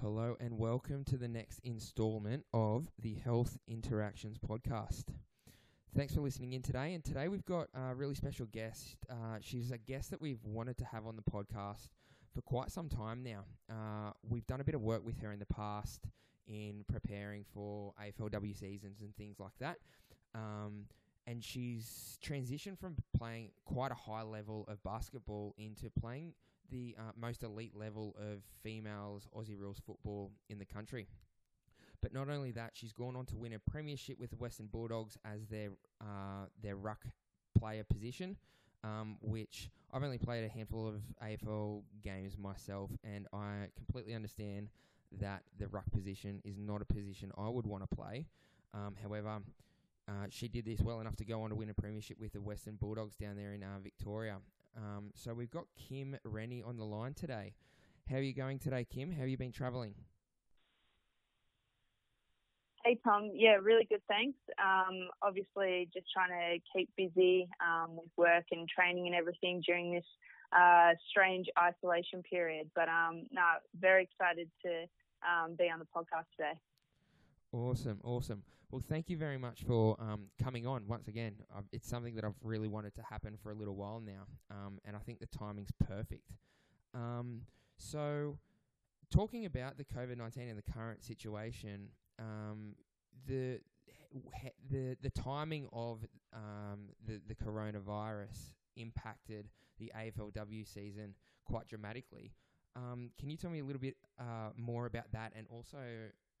Hello 0.00 0.36
and 0.38 0.56
welcome 0.56 1.02
to 1.06 1.16
the 1.16 1.26
next 1.26 1.58
installment 1.64 2.44
of 2.54 2.88
the 3.00 3.14
Health 3.14 3.58
Interactions 3.66 4.38
podcast. 4.38 5.06
Thanks 5.96 6.14
for 6.14 6.20
listening 6.20 6.52
in 6.52 6.62
today. 6.62 6.94
And 6.94 7.02
today 7.02 7.26
we've 7.26 7.44
got 7.44 7.66
a 7.74 7.96
really 7.96 8.14
special 8.14 8.46
guest. 8.46 8.96
Uh, 9.10 9.38
she's 9.40 9.72
a 9.72 9.76
guest 9.76 10.12
that 10.12 10.20
we've 10.20 10.44
wanted 10.44 10.78
to 10.78 10.84
have 10.84 11.04
on 11.04 11.16
the 11.16 11.22
podcast 11.22 11.88
for 12.32 12.42
quite 12.42 12.70
some 12.70 12.88
time 12.88 13.24
now. 13.24 13.44
Uh, 13.68 14.12
we've 14.22 14.46
done 14.46 14.60
a 14.60 14.64
bit 14.64 14.76
of 14.76 14.82
work 14.82 15.04
with 15.04 15.20
her 15.20 15.32
in 15.32 15.40
the 15.40 15.46
past 15.46 16.06
in 16.46 16.84
preparing 16.86 17.44
for 17.52 17.92
AFLW 18.00 18.56
seasons 18.56 19.00
and 19.00 19.16
things 19.16 19.40
like 19.40 19.58
that. 19.58 19.78
Um, 20.32 20.84
and 21.26 21.42
she's 21.42 22.20
transitioned 22.24 22.78
from 22.78 22.94
playing 23.16 23.50
quite 23.64 23.90
a 23.90 23.96
high 23.96 24.22
level 24.22 24.64
of 24.68 24.80
basketball 24.84 25.56
into 25.58 25.90
playing 25.90 26.34
the 26.70 26.94
uh, 26.98 27.12
most 27.20 27.42
elite 27.42 27.76
level 27.76 28.14
of 28.18 28.42
females 28.62 29.28
Aussie 29.36 29.58
rules 29.58 29.80
football 29.84 30.30
in 30.48 30.58
the 30.58 30.64
country. 30.64 31.06
But 32.00 32.12
not 32.12 32.28
only 32.28 32.52
that, 32.52 32.70
she's 32.74 32.92
gone 32.92 33.16
on 33.16 33.26
to 33.26 33.36
win 33.36 33.52
a 33.54 33.58
premiership 33.58 34.18
with 34.20 34.30
the 34.30 34.36
Western 34.36 34.66
Bulldogs 34.66 35.16
as 35.24 35.46
their 35.46 35.70
uh, 36.00 36.46
their 36.62 36.76
ruck 36.76 37.04
player 37.58 37.84
position, 37.84 38.36
um, 38.84 39.16
which 39.20 39.70
I've 39.92 40.02
only 40.04 40.18
played 40.18 40.44
a 40.44 40.48
handful 40.48 40.86
of 40.88 41.02
AFL 41.22 41.82
games 42.02 42.38
myself, 42.38 42.90
and 43.02 43.26
I 43.32 43.68
completely 43.76 44.14
understand 44.14 44.68
that 45.20 45.42
the 45.58 45.66
ruck 45.68 45.90
position 45.90 46.40
is 46.44 46.58
not 46.58 46.82
a 46.82 46.84
position 46.84 47.32
I 47.36 47.48
would 47.48 47.66
want 47.66 47.88
to 47.88 47.96
play. 47.96 48.26
Um, 48.74 48.94
however, 49.02 49.40
uh, 50.08 50.26
she 50.30 50.48
did 50.48 50.64
this 50.64 50.80
well 50.80 51.00
enough 51.00 51.16
to 51.16 51.24
go 51.24 51.42
on 51.42 51.50
to 51.50 51.56
win 51.56 51.70
a 51.70 51.74
premiership 51.74 52.18
with 52.20 52.32
the 52.32 52.40
Western 52.40 52.76
Bulldogs 52.76 53.16
down 53.16 53.36
there 53.36 53.54
in 53.54 53.62
uh, 53.62 53.78
Victoria. 53.82 54.36
Um, 54.78 55.10
so 55.14 55.34
we've 55.34 55.50
got 55.50 55.64
Kim 55.76 56.16
Rennie 56.24 56.62
on 56.62 56.76
the 56.76 56.84
line 56.84 57.14
today. 57.14 57.54
How 58.08 58.16
are 58.16 58.22
you 58.22 58.32
going 58.32 58.58
today, 58.58 58.86
Kim? 58.88 59.10
How 59.10 59.20
have 59.20 59.28
you 59.28 59.36
been 59.36 59.52
travelling? 59.52 59.94
Hey 62.84 62.96
Tom, 63.04 63.32
yeah, 63.34 63.56
really 63.60 63.84
good. 63.84 64.00
Thanks. 64.08 64.38
Um, 64.56 65.08
obviously, 65.20 65.90
just 65.92 66.06
trying 66.12 66.30
to 66.30 66.58
keep 66.72 66.88
busy 66.96 67.48
um, 67.60 67.96
with 67.96 68.10
work 68.16 68.44
and 68.52 68.68
training 68.68 69.06
and 69.06 69.16
everything 69.16 69.62
during 69.66 69.92
this 69.92 70.06
uh, 70.56 70.92
strange 71.10 71.48
isolation 71.58 72.22
period. 72.22 72.70
But 72.74 72.88
um, 72.88 73.26
no, 73.32 73.42
very 73.78 74.04
excited 74.04 74.48
to 74.64 74.84
um, 75.26 75.56
be 75.58 75.68
on 75.68 75.80
the 75.80 75.86
podcast 75.86 76.30
today. 76.36 76.58
Awesome, 77.52 77.98
awesome. 78.04 78.42
Well, 78.70 78.82
thank 78.86 79.08
you 79.08 79.16
very 79.16 79.38
much 79.38 79.62
for 79.66 79.96
um, 79.98 80.26
coming 80.42 80.66
on 80.66 80.86
once 80.86 81.08
again. 81.08 81.36
I've, 81.56 81.64
it's 81.72 81.88
something 81.88 82.14
that 82.16 82.24
I've 82.24 82.34
really 82.42 82.68
wanted 82.68 82.94
to 82.96 83.02
happen 83.02 83.38
for 83.42 83.50
a 83.50 83.54
little 83.54 83.74
while 83.74 84.00
now, 84.00 84.26
um, 84.50 84.78
and 84.84 84.94
I 84.94 84.98
think 84.98 85.20
the 85.20 85.26
timing's 85.26 85.70
perfect. 85.86 86.30
Um, 86.92 87.42
so, 87.78 88.36
talking 89.10 89.46
about 89.46 89.78
the 89.78 89.84
COVID 89.84 90.18
nineteen 90.18 90.48
and 90.48 90.58
the 90.58 90.72
current 90.72 91.02
situation, 91.02 91.88
um, 92.18 92.74
the 93.26 93.60
the 94.70 94.98
the 95.00 95.10
timing 95.10 95.68
of 95.72 96.04
um, 96.34 96.90
the 97.06 97.22
the 97.26 97.34
coronavirus 97.34 98.52
impacted 98.76 99.48
the 99.78 99.90
AFLW 99.96 100.66
season 100.70 101.14
quite 101.46 101.66
dramatically. 101.66 102.34
Um, 102.76 103.10
can 103.18 103.30
you 103.30 103.38
tell 103.38 103.50
me 103.50 103.60
a 103.60 103.64
little 103.64 103.80
bit 103.80 103.96
uh, 104.20 104.50
more 104.54 104.84
about 104.84 105.10
that, 105.12 105.32
and 105.34 105.46
also 105.48 105.78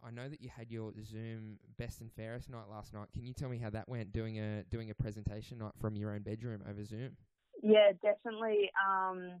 I 0.06 0.10
know 0.10 0.28
that 0.28 0.40
you 0.40 0.48
had 0.48 0.70
your 0.70 0.92
Zoom 1.04 1.58
best 1.78 2.00
and 2.00 2.10
fairest 2.12 2.50
night 2.50 2.68
last 2.70 2.94
night. 2.94 3.08
Can 3.12 3.24
you 3.24 3.32
tell 3.32 3.48
me 3.48 3.58
how 3.58 3.70
that 3.70 3.88
went 3.88 4.12
doing 4.12 4.38
a 4.38 4.62
doing 4.70 4.90
a 4.90 4.94
presentation 4.94 5.58
night 5.58 5.72
from 5.80 5.96
your 5.96 6.12
own 6.12 6.22
bedroom 6.22 6.62
over 6.68 6.84
Zoom? 6.84 7.16
Yeah, 7.62 7.92
definitely. 8.02 8.70
Um, 8.86 9.40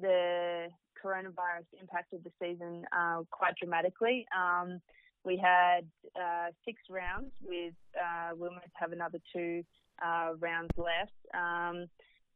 the 0.00 0.68
coronavirus 1.02 1.66
impacted 1.80 2.24
the 2.24 2.32
season 2.40 2.84
uh, 2.96 3.22
quite 3.30 3.54
dramatically. 3.60 4.26
Um, 4.36 4.80
we 5.24 5.36
had 5.36 5.86
uh, 6.16 6.50
six 6.64 6.82
rounds 6.90 7.32
with 7.42 7.74
uh, 7.96 8.34
we 8.36 8.48
almost 8.48 8.66
have 8.74 8.92
another 8.92 9.18
two 9.34 9.62
uh, 10.04 10.32
rounds 10.38 10.70
left. 10.76 11.12
Um, 11.32 11.86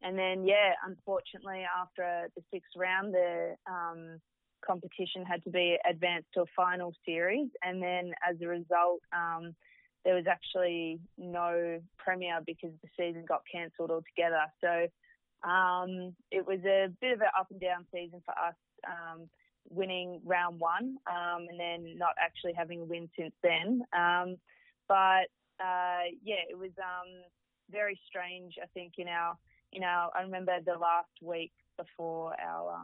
and 0.01 0.17
then, 0.17 0.45
yeah, 0.45 0.73
unfortunately, 0.85 1.63
after 1.77 2.29
the 2.35 2.41
sixth 2.51 2.71
round, 2.75 3.13
the 3.13 3.55
um, 3.69 4.19
competition 4.65 5.25
had 5.25 5.43
to 5.43 5.49
be 5.49 5.77
advanced 5.89 6.27
to 6.33 6.41
a 6.41 6.45
final 6.55 6.93
series, 7.05 7.49
and 7.63 7.81
then 7.81 8.13
as 8.27 8.37
a 8.41 8.47
result, 8.47 9.01
um, 9.13 9.55
there 10.05 10.15
was 10.15 10.25
actually 10.27 10.99
no 11.17 11.79
premiere 11.97 12.39
because 12.45 12.71
the 12.81 12.89
season 12.97 13.25
got 13.27 13.41
cancelled 13.51 13.91
altogether. 13.91 14.43
So 14.61 14.87
um, 15.47 16.15
it 16.31 16.45
was 16.45 16.59
a 16.65 16.87
bit 17.01 17.13
of 17.13 17.21
an 17.21 17.27
up 17.37 17.47
and 17.51 17.59
down 17.59 17.85
season 17.93 18.21
for 18.25 18.31
us, 18.31 18.55
um, 18.87 19.29
winning 19.69 20.21
round 20.25 20.59
one 20.59 20.97
um, 21.07 21.45
and 21.49 21.59
then 21.59 21.97
not 21.97 22.15
actually 22.19 22.53
having 22.53 22.81
a 22.81 22.85
win 22.85 23.09
since 23.17 23.33
then. 23.43 23.83
Um, 23.93 24.37
but 24.87 25.27
uh, 25.59 26.07
yeah, 26.23 26.43
it 26.49 26.57
was 26.57 26.71
um, 26.79 27.23
very 27.71 27.99
strange. 28.07 28.55
I 28.61 28.67
think 28.73 28.93
in 28.97 29.07
our 29.07 29.37
in 29.71 29.83
our 29.83 30.11
I 30.17 30.21
remember 30.21 30.57
the 30.65 30.77
last 30.79 31.11
week 31.21 31.51
before 31.77 32.33
our 32.41 32.81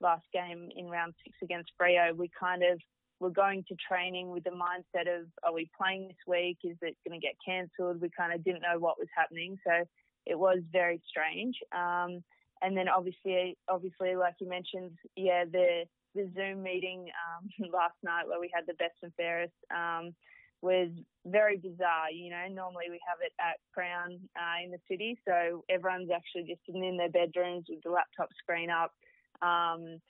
last 0.00 0.24
game 0.32 0.68
in 0.74 0.88
round 0.88 1.14
six 1.24 1.36
against 1.42 1.72
Freo, 1.80 2.16
we 2.16 2.30
kind 2.38 2.62
of 2.62 2.80
were 3.20 3.30
going 3.30 3.64
to 3.68 3.76
training 3.76 4.30
with 4.30 4.44
the 4.44 4.50
mindset 4.50 5.06
of, 5.06 5.26
are 5.44 5.52
we 5.52 5.70
playing 5.78 6.08
this 6.08 6.16
week? 6.26 6.58
Is 6.64 6.76
it 6.80 6.96
going 7.06 7.20
to 7.20 7.24
get 7.24 7.36
cancelled? 7.44 8.00
We 8.00 8.10
kind 8.16 8.32
of 8.32 8.42
didn't 8.42 8.62
know 8.62 8.78
what 8.78 8.98
was 8.98 9.08
happening. 9.14 9.58
So 9.64 9.84
it 10.26 10.38
was 10.38 10.58
very 10.72 11.00
strange. 11.08 11.56
Um, 11.72 12.22
and 12.62 12.76
then 12.76 12.88
obviously, 12.88 13.56
obviously, 13.68 14.16
like 14.16 14.34
you 14.40 14.48
mentioned, 14.48 14.92
yeah, 15.16 15.44
the, 15.44 15.84
the 16.14 16.30
Zoom 16.34 16.62
meeting 16.62 17.08
um, 17.12 17.70
last 17.72 17.96
night 18.02 18.26
where 18.26 18.40
we 18.40 18.50
had 18.52 18.64
the 18.66 18.74
best 18.74 18.96
and 19.02 19.12
fairest 19.14 19.54
um, 19.74 20.14
was 20.62 20.88
very 21.26 21.56
bizarre. 21.56 22.10
You 22.12 22.30
know, 22.30 22.46
normally 22.50 22.86
we 22.90 23.00
have 23.06 23.18
it 23.24 23.32
at 23.40 23.56
Crown 23.72 24.18
uh, 24.36 24.64
in 24.64 24.70
the 24.70 24.80
city, 24.90 25.18
so 25.26 25.64
everyone's 25.68 26.10
actually 26.10 26.44
just 26.44 26.60
sitting 26.66 26.84
in 26.84 26.96
their 26.96 27.10
bedrooms 27.10 27.66
with 27.68 27.82
the 27.82 27.90
laptop 27.90 28.28
screen 28.42 28.70
up, 28.70 28.92
um, 29.42 30.00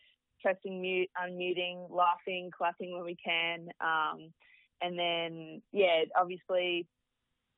pressing 0.43 0.81
mute, 0.81 1.11
unmuting, 1.23 1.91
laughing, 1.91 2.51
clapping 2.57 2.93
when 2.95 3.05
we 3.05 3.17
can. 3.17 3.69
Um, 3.81 4.33
and 4.83 4.99
then, 4.99 5.63
yeah, 5.73 6.05
obviously 6.19 6.87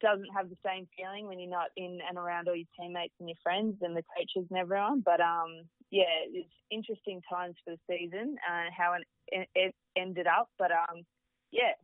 doesn't 0.01 0.29
have 0.37 0.51
the 0.51 0.57
same 0.67 0.89
feeling 0.99 1.29
when 1.29 1.39
you're 1.39 1.49
not 1.49 1.69
in 1.77 2.01
and 2.09 2.19
around 2.19 2.49
all 2.49 2.57
your 2.57 2.67
teammates 2.79 3.15
and 3.21 3.29
your 3.29 3.37
friends 3.43 3.77
and 3.81 3.97
the 3.97 4.03
coaches 4.17 4.49
and 4.51 4.59
everyone. 4.59 5.01
But 5.05 5.21
um, 5.21 5.63
yeah, 5.91 6.11
it's 6.33 6.51
interesting 6.71 7.23
times 7.31 7.55
for 7.65 7.75
the 7.75 7.81
season 7.89 8.37
and 8.51 8.75
how 8.77 8.95
it, 9.29 9.49
it 9.55 9.75
ended 9.97 10.27
up. 10.27 10.49
But 10.59 10.73
um, 10.73 11.05
yeah. 11.53 11.75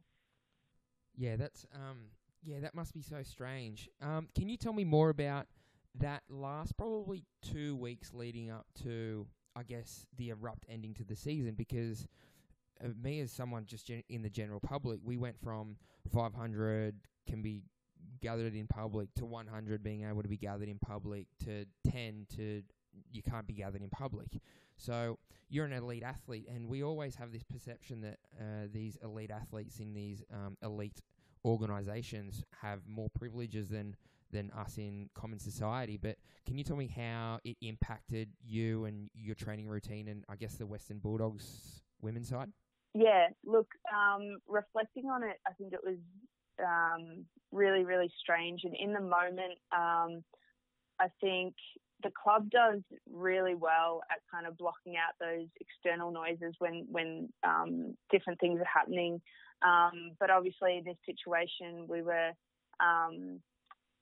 Yeah, 1.16 1.36
that's 1.36 1.64
um, 1.74 2.10
yeah, 2.44 2.60
that 2.60 2.74
must 2.74 2.92
be 2.92 3.02
so 3.02 3.22
strange. 3.22 3.88
Um, 4.02 4.28
can 4.34 4.48
you 4.48 4.56
tell 4.56 4.72
me 4.72 4.84
more 4.84 5.10
about 5.10 5.46
that 6.00 6.22
last 6.28 6.76
probably 6.76 7.24
two 7.42 7.76
weeks 7.76 8.12
leading 8.12 8.50
up 8.50 8.66
to 8.82 9.26
I 9.58 9.64
guess, 9.64 10.06
the 10.16 10.30
abrupt 10.30 10.64
ending 10.68 10.94
to 10.94 11.04
the 11.04 11.16
season 11.16 11.54
because 11.54 12.06
uh, 12.84 12.88
me 13.02 13.20
as 13.20 13.32
someone 13.32 13.66
just 13.66 13.90
in 13.90 14.22
the 14.22 14.30
general 14.30 14.60
public, 14.60 15.00
we 15.02 15.16
went 15.16 15.36
from 15.42 15.76
500 16.12 16.94
can 17.28 17.42
be 17.42 17.62
gathered 18.20 18.54
in 18.54 18.66
public 18.66 19.12
to 19.14 19.26
100 19.26 19.82
being 19.82 20.04
able 20.08 20.22
to 20.22 20.28
be 20.28 20.36
gathered 20.36 20.68
in 20.68 20.78
public 20.78 21.26
to 21.44 21.64
10 21.90 22.26
to 22.36 22.62
you 23.12 23.22
can't 23.22 23.46
be 23.46 23.54
gathered 23.54 23.82
in 23.82 23.90
public. 23.90 24.28
So 24.76 25.18
you're 25.48 25.64
an 25.64 25.72
elite 25.72 26.02
athlete, 26.02 26.48
and 26.52 26.68
we 26.68 26.82
always 26.82 27.14
have 27.16 27.32
this 27.32 27.42
perception 27.42 28.00
that 28.02 28.18
uh, 28.38 28.66
these 28.72 28.96
elite 29.02 29.30
athletes 29.30 29.80
in 29.80 29.94
these 29.94 30.22
um, 30.32 30.56
elite 30.62 31.02
organizations 31.44 32.44
have 32.60 32.80
more 32.86 33.08
privileges 33.10 33.68
than 33.68 33.96
than 34.30 34.50
us 34.50 34.78
in 34.78 35.08
common 35.14 35.38
society. 35.38 35.96
But 35.96 36.16
can 36.46 36.58
you 36.58 36.64
tell 36.64 36.76
me 36.76 36.86
how 36.86 37.40
it 37.44 37.56
impacted 37.60 38.28
you 38.44 38.84
and 38.84 39.10
your 39.14 39.34
training 39.34 39.68
routine 39.68 40.08
and 40.08 40.24
I 40.28 40.36
guess 40.36 40.54
the 40.54 40.66
Western 40.66 40.98
Bulldogs 40.98 41.82
women's 42.00 42.28
side? 42.28 42.50
Yeah, 42.94 43.28
look, 43.44 43.68
um, 43.94 44.38
reflecting 44.48 45.06
on 45.06 45.22
it, 45.22 45.36
I 45.46 45.52
think 45.52 45.72
it 45.72 45.80
was 45.84 45.98
um, 46.64 47.24
really, 47.52 47.84
really 47.84 48.10
strange. 48.20 48.62
And 48.64 48.74
in 48.78 48.92
the 48.92 49.00
moment, 49.00 49.58
um, 49.72 50.24
I 51.00 51.08
think 51.20 51.54
the 52.02 52.10
club 52.10 52.50
does 52.50 52.80
really 53.12 53.54
well 53.54 54.02
at 54.10 54.18
kind 54.32 54.46
of 54.46 54.56
blocking 54.56 54.94
out 54.96 55.14
those 55.20 55.48
external 55.60 56.12
noises 56.12 56.54
when 56.58 56.86
when 56.90 57.28
um, 57.42 57.96
different 58.10 58.40
things 58.40 58.60
are 58.60 58.72
happening. 58.72 59.20
Um, 59.62 60.12
but 60.20 60.30
obviously, 60.30 60.78
in 60.78 60.84
this 60.84 60.96
situation, 61.04 61.86
we 61.88 62.02
were 62.02 62.30
um, 62.80 63.40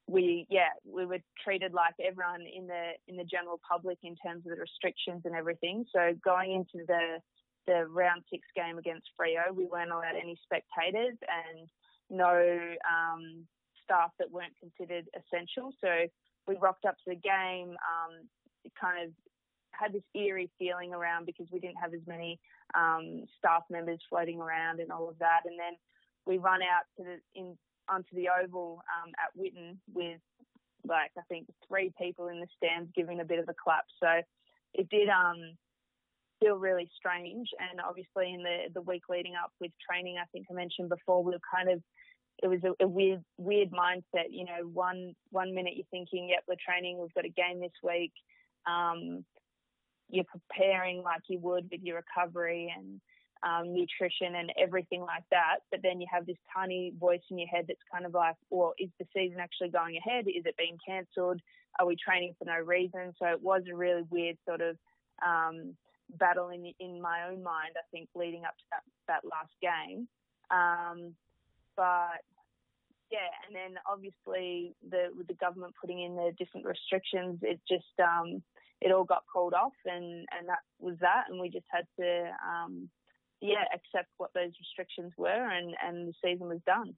we 0.08 0.46
yeah 0.48 0.70
we 0.84 1.04
were 1.04 1.18
treated 1.42 1.72
like 1.74 1.94
everyone 1.98 2.42
in 2.42 2.66
the 2.66 2.92
in 3.08 3.16
the 3.16 3.24
general 3.24 3.60
public 3.68 3.98
in 4.02 4.14
terms 4.16 4.46
of 4.46 4.54
the 4.54 4.60
restrictions 4.60 5.22
and 5.24 5.34
everything. 5.34 5.84
So 5.92 6.14
going 6.24 6.52
into 6.52 6.86
the 6.86 7.18
the 7.66 7.86
round 7.88 8.22
six 8.30 8.46
game 8.54 8.78
against 8.78 9.08
Freo, 9.18 9.52
we 9.52 9.66
weren't 9.66 9.90
allowed 9.90 10.14
any 10.14 10.38
spectators 10.44 11.16
and 11.26 11.68
no 12.08 12.58
um, 12.86 13.44
staff 13.82 14.10
that 14.20 14.30
weren't 14.30 14.54
considered 14.60 15.06
essential. 15.18 15.72
So 15.80 16.06
we 16.46 16.56
rocked 16.56 16.84
up 16.84 16.94
to 16.98 17.10
the 17.10 17.16
game, 17.16 17.70
um, 17.70 18.28
kind 18.80 19.04
of 19.04 19.10
had 19.72 19.92
this 19.92 20.02
eerie 20.14 20.50
feeling 20.58 20.94
around 20.94 21.26
because 21.26 21.46
we 21.52 21.58
didn't 21.58 21.82
have 21.82 21.92
as 21.92 22.00
many 22.06 22.38
um, 22.74 23.24
staff 23.38 23.62
members 23.68 23.98
floating 24.08 24.40
around 24.40 24.80
and 24.80 24.90
all 24.90 25.08
of 25.08 25.18
that. 25.18 25.40
And 25.44 25.58
then 25.58 25.74
we 26.24 26.38
run 26.38 26.60
out 26.62 26.84
to 26.96 27.04
the 27.04 27.40
in 27.40 27.58
onto 27.88 28.14
the 28.14 28.28
oval 28.28 28.82
um, 28.90 29.12
at 29.18 29.36
Whitten 29.38 29.78
with 29.92 30.20
like 30.86 31.10
I 31.18 31.22
think 31.28 31.46
three 31.66 31.92
people 32.00 32.28
in 32.28 32.40
the 32.40 32.46
stands 32.56 32.90
giving 32.94 33.20
a 33.20 33.24
bit 33.24 33.38
of 33.38 33.48
a 33.48 33.54
clap. 33.54 33.84
So 34.00 34.08
it 34.74 34.88
did 34.88 35.08
um, 35.08 35.56
feel 36.40 36.56
really 36.56 36.88
strange. 36.96 37.48
And 37.58 37.80
obviously 37.80 38.32
in 38.32 38.42
the 38.42 38.72
the 38.72 38.82
week 38.82 39.04
leading 39.08 39.34
up 39.34 39.52
with 39.60 39.72
training, 39.88 40.16
I 40.20 40.26
think 40.32 40.46
I 40.50 40.54
mentioned 40.54 40.88
before, 40.88 41.22
we 41.22 41.32
were 41.32 41.54
kind 41.54 41.70
of 41.70 41.82
it 42.42 42.48
was 42.48 42.60
a, 42.64 42.84
a, 42.84 42.86
weird 42.86 43.24
weird 43.38 43.70
mindset. 43.70 44.28
You 44.30 44.44
know, 44.44 44.68
one 44.72 45.14
one 45.30 45.54
minute 45.54 45.74
you're 45.76 45.86
thinking, 45.90 46.28
yep, 46.28 46.44
we're 46.46 46.56
training, 46.64 46.98
we've 46.98 47.14
got 47.14 47.24
a 47.24 47.30
game 47.30 47.60
this 47.60 47.72
week. 47.82 48.12
Um, 48.66 49.24
you're 50.08 50.24
preparing 50.24 51.02
like 51.02 51.22
you 51.28 51.38
would 51.40 51.68
with 51.70 51.80
your 51.82 51.96
recovery 51.96 52.72
and 52.76 53.00
um, 53.42 53.74
nutrition 53.74 54.34
and 54.36 54.52
everything 54.58 55.00
like 55.00 55.24
that. 55.30 55.58
But 55.70 55.80
then 55.82 56.00
you 56.00 56.06
have 56.10 56.26
this 56.26 56.36
tiny 56.54 56.92
voice 56.98 57.20
in 57.30 57.38
your 57.38 57.48
head 57.48 57.66
that's 57.68 57.80
kind 57.92 58.06
of 58.06 58.14
like, 58.14 58.36
well, 58.50 58.74
is 58.78 58.90
the 58.98 59.06
season 59.14 59.38
actually 59.40 59.70
going 59.70 59.96
ahead? 59.96 60.26
Is 60.26 60.44
it 60.46 60.56
being 60.56 60.78
cancelled? 60.86 61.40
Are 61.78 61.86
we 61.86 61.96
training 61.96 62.34
for 62.38 62.46
no 62.46 62.58
reason? 62.58 63.14
So 63.18 63.26
it 63.26 63.42
was 63.42 63.62
a 63.70 63.76
really 63.76 64.04
weird 64.10 64.36
sort 64.46 64.60
of 64.60 64.76
um, 65.24 65.76
battle 66.18 66.50
in 66.50 66.72
in 66.80 67.00
my 67.00 67.28
own 67.28 67.42
mind. 67.42 67.74
I 67.76 67.84
think 67.90 68.08
leading 68.14 68.44
up 68.44 68.56
to 68.56 68.64
that 68.70 68.82
that 69.08 69.28
last 69.28 69.52
game. 69.60 70.08
Um, 70.50 71.14
but 71.76 72.22
yeah, 73.10 73.30
and 73.46 73.54
then 73.54 73.78
obviously 73.90 74.74
the 74.88 75.08
with 75.16 75.26
the 75.28 75.34
government 75.34 75.74
putting 75.80 76.00
in 76.00 76.16
the 76.16 76.32
different 76.38 76.66
restrictions, 76.66 77.38
it 77.42 77.60
just 77.68 77.84
um, 78.00 78.42
it 78.80 78.92
all 78.92 79.04
got 79.04 79.24
called 79.32 79.54
off, 79.54 79.76
and 79.84 80.26
and 80.36 80.48
that 80.48 80.60
was 80.78 80.96
that, 81.00 81.24
and 81.28 81.40
we 81.40 81.48
just 81.48 81.66
had 81.70 81.86
to 81.98 82.30
um, 82.44 82.88
yeah 83.40 83.64
accept 83.74 84.08
what 84.18 84.32
those 84.34 84.52
restrictions 84.58 85.12
were, 85.16 85.28
and 85.28 85.74
and 85.84 86.08
the 86.08 86.14
season 86.24 86.48
was 86.48 86.60
done. 86.66 86.94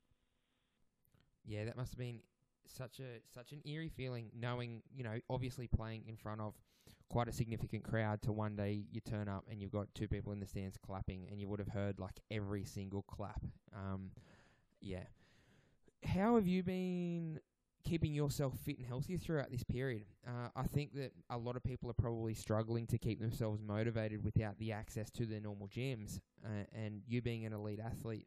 Yeah, 1.44 1.64
that 1.64 1.76
must 1.76 1.93
have 1.93 1.99
been 1.99 2.20
such 2.67 3.00
a 3.00 3.20
such 3.32 3.52
an 3.52 3.62
eerie 3.64 3.88
feeling, 3.88 4.31
knowing 4.38 4.82
you 4.94 5.05
know 5.05 5.19
obviously 5.31 5.67
playing 5.67 6.05
in 6.06 6.17
front 6.17 6.40
of 6.40 6.55
quite 7.11 7.29
a 7.29 7.32
significant 7.32 7.85
crowd 7.85 8.20
to 8.23 8.32
one 8.32 8.55
day 8.55 8.85
you 8.90 9.00
turn 9.00 9.29
up 9.29 9.44
and 9.50 9.62
you've 9.62 9.73
got 9.73 9.87
two 9.94 10.06
people 10.06 10.32
in 10.32 10.40
the 10.40 10.46
stands 10.46 10.76
clapping 10.76 11.26
and 11.31 11.40
you 11.40 11.49
would 11.49 11.58
have 11.58 11.69
heard 11.69 11.99
like 11.99 12.20
every 12.31 12.64
single 12.64 13.02
clap. 13.02 13.41
Um, 13.75 14.11
yeah. 14.81 15.05
How 16.05 16.37
have 16.37 16.46
you 16.46 16.62
been 16.62 17.41
keeping 17.88 18.12
yourself 18.12 18.55
fit 18.64 18.76
and 18.79 18.87
healthy 18.87 19.17
throughout 19.17 19.50
this 19.50 19.64
period? 19.64 20.05
Uh, 20.26 20.49
I 20.55 20.64
think 20.64 20.93
that 20.94 21.12
a 21.31 21.38
lot 21.38 21.56
of 21.56 21.64
people 21.64 21.90
are 21.90 21.94
probably 21.94 22.35
struggling 22.35 22.87
to 22.88 22.99
keep 22.99 23.20
themselves 23.20 23.61
motivated 23.62 24.23
without 24.23 24.58
the 24.58 24.73
access 24.73 25.11
to 25.12 25.25
their 25.25 25.40
normal 25.40 25.69
gyms. 25.69 26.20
Uh, 26.44 26.64
and 26.73 27.00
you 27.06 27.23
being 27.23 27.46
an 27.46 27.52
elite 27.52 27.81
athlete, 27.81 28.26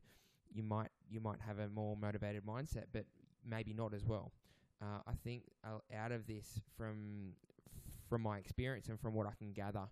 you 0.52 0.64
might 0.64 0.90
you 1.10 1.20
might 1.20 1.40
have 1.46 1.60
a 1.60 1.70
more 1.70 1.96
motivated 1.96 2.44
mindset, 2.46 2.86
but 2.92 3.06
maybe 3.46 3.74
not 3.74 3.94
as 3.94 4.04
well. 4.04 4.32
Uh, 4.82 5.00
I 5.08 5.14
think 5.24 5.44
uh, 5.64 5.78
out 5.96 6.12
of 6.12 6.26
this, 6.26 6.60
from 6.76 7.34
from 8.10 8.24
my 8.24 8.40
experience 8.40 8.90
and 8.90 9.00
from 9.00 9.14
what 9.14 9.28
I 9.28 9.34
can 9.38 9.54
gather, 9.54 9.88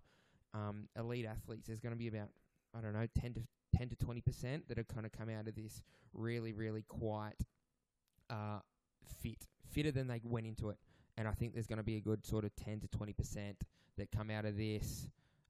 um, 0.52 0.88
elite 0.98 1.26
athletes, 1.26 1.68
there's 1.68 1.80
going 1.80 1.94
to 1.94 1.98
be 1.98 2.08
about 2.08 2.28
I 2.76 2.80
don't 2.80 2.92
know, 2.92 3.06
ten 3.18 3.34
to 3.34 3.40
ten 3.76 3.88
to 3.88 3.96
twenty 3.96 4.20
percent 4.20 4.68
that 4.68 4.78
are 4.78 4.84
kind 4.84 5.06
of 5.06 5.12
come 5.12 5.28
out 5.28 5.46
of 5.46 5.54
this 5.54 5.82
really, 6.12 6.52
really 6.52 6.82
quite 6.88 7.40
uh, 8.28 8.58
fit, 9.22 9.46
fitter 9.70 9.90
than 9.90 10.06
they 10.06 10.20
went 10.24 10.46
into 10.46 10.70
it. 10.70 10.78
And 11.16 11.28
I 11.28 11.32
think 11.32 11.54
there's 11.54 11.66
going 11.66 11.78
to 11.78 11.84
be 11.84 11.96
a 11.96 12.00
good 12.00 12.24
sort 12.24 12.44
of 12.44 12.54
ten 12.56 12.80
to 12.80 12.88
twenty 12.88 13.12
percent 13.12 13.64
that 13.96 14.10
come 14.10 14.30
out 14.30 14.44
of 14.44 14.56
this 14.56 15.08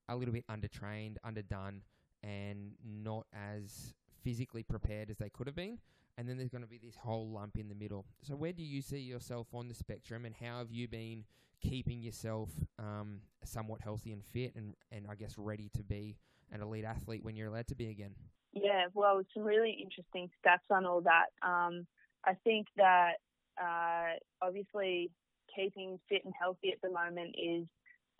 a 0.08 0.16
little 0.16 0.34
bit 0.34 0.44
undertrained, 0.48 1.16
underdone, 1.24 1.82
and 2.22 2.72
not 2.84 3.26
as 3.32 3.94
physically 4.24 4.62
prepared 4.62 5.10
as 5.10 5.18
they 5.18 5.28
could 5.28 5.46
have 5.46 5.56
been. 5.56 5.78
And 6.18 6.28
then 6.28 6.36
there's 6.36 6.50
going 6.50 6.64
to 6.64 6.68
be 6.68 6.80
this 6.82 6.96
whole 6.96 7.28
lump 7.28 7.56
in 7.56 7.68
the 7.68 7.74
middle. 7.74 8.04
So 8.22 8.34
where 8.34 8.52
do 8.52 8.62
you 8.62 8.82
see 8.82 8.98
yourself 8.98 9.46
on 9.54 9.68
the 9.68 9.74
spectrum, 9.74 10.24
and 10.24 10.34
how 10.34 10.58
have 10.58 10.70
you 10.70 10.88
been 10.88 11.24
keeping 11.60 12.02
yourself 12.02 12.50
um, 12.78 13.20
somewhat 13.44 13.80
healthy 13.80 14.12
and 14.12 14.24
fit, 14.24 14.54
and 14.56 14.74
and 14.90 15.06
I 15.08 15.14
guess 15.14 15.38
ready 15.38 15.70
to 15.74 15.82
be 15.82 16.16
an 16.52 16.62
elite 16.62 16.84
athlete 16.84 17.22
when 17.22 17.36
you're 17.36 17.48
allowed 17.48 17.68
to 17.68 17.76
be 17.76 17.88
again? 17.88 18.14
Yeah, 18.52 18.86
well, 18.92 19.22
some 19.32 19.44
really 19.44 19.78
interesting 19.80 20.28
stats 20.44 20.74
on 20.74 20.84
all 20.84 21.00
that. 21.02 21.26
Um, 21.46 21.86
I 22.24 22.34
think 22.42 22.66
that 22.76 23.12
uh, 23.60 24.18
obviously 24.42 25.10
keeping 25.54 25.98
fit 26.08 26.24
and 26.24 26.34
healthy 26.38 26.72
at 26.72 26.80
the 26.82 26.90
moment 26.90 27.34
is 27.36 27.66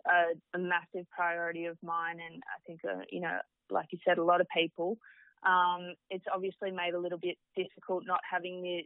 a, 0.05 0.57
a 0.57 0.59
massive 0.59 1.09
priority 1.11 1.65
of 1.65 1.77
mine, 1.83 2.17
and 2.19 2.41
I 2.43 2.59
think 2.65 2.81
uh, 2.83 3.03
you 3.11 3.21
know, 3.21 3.37
like 3.69 3.87
you 3.91 3.99
said, 4.05 4.17
a 4.17 4.23
lot 4.23 4.41
of 4.41 4.47
people. 4.55 4.97
Um, 5.43 5.95
it's 6.09 6.25
obviously 6.31 6.71
made 6.71 6.93
a 6.93 6.99
little 6.99 7.17
bit 7.17 7.37
difficult 7.55 8.03
not 8.05 8.19
having 8.29 8.61
the 8.61 8.81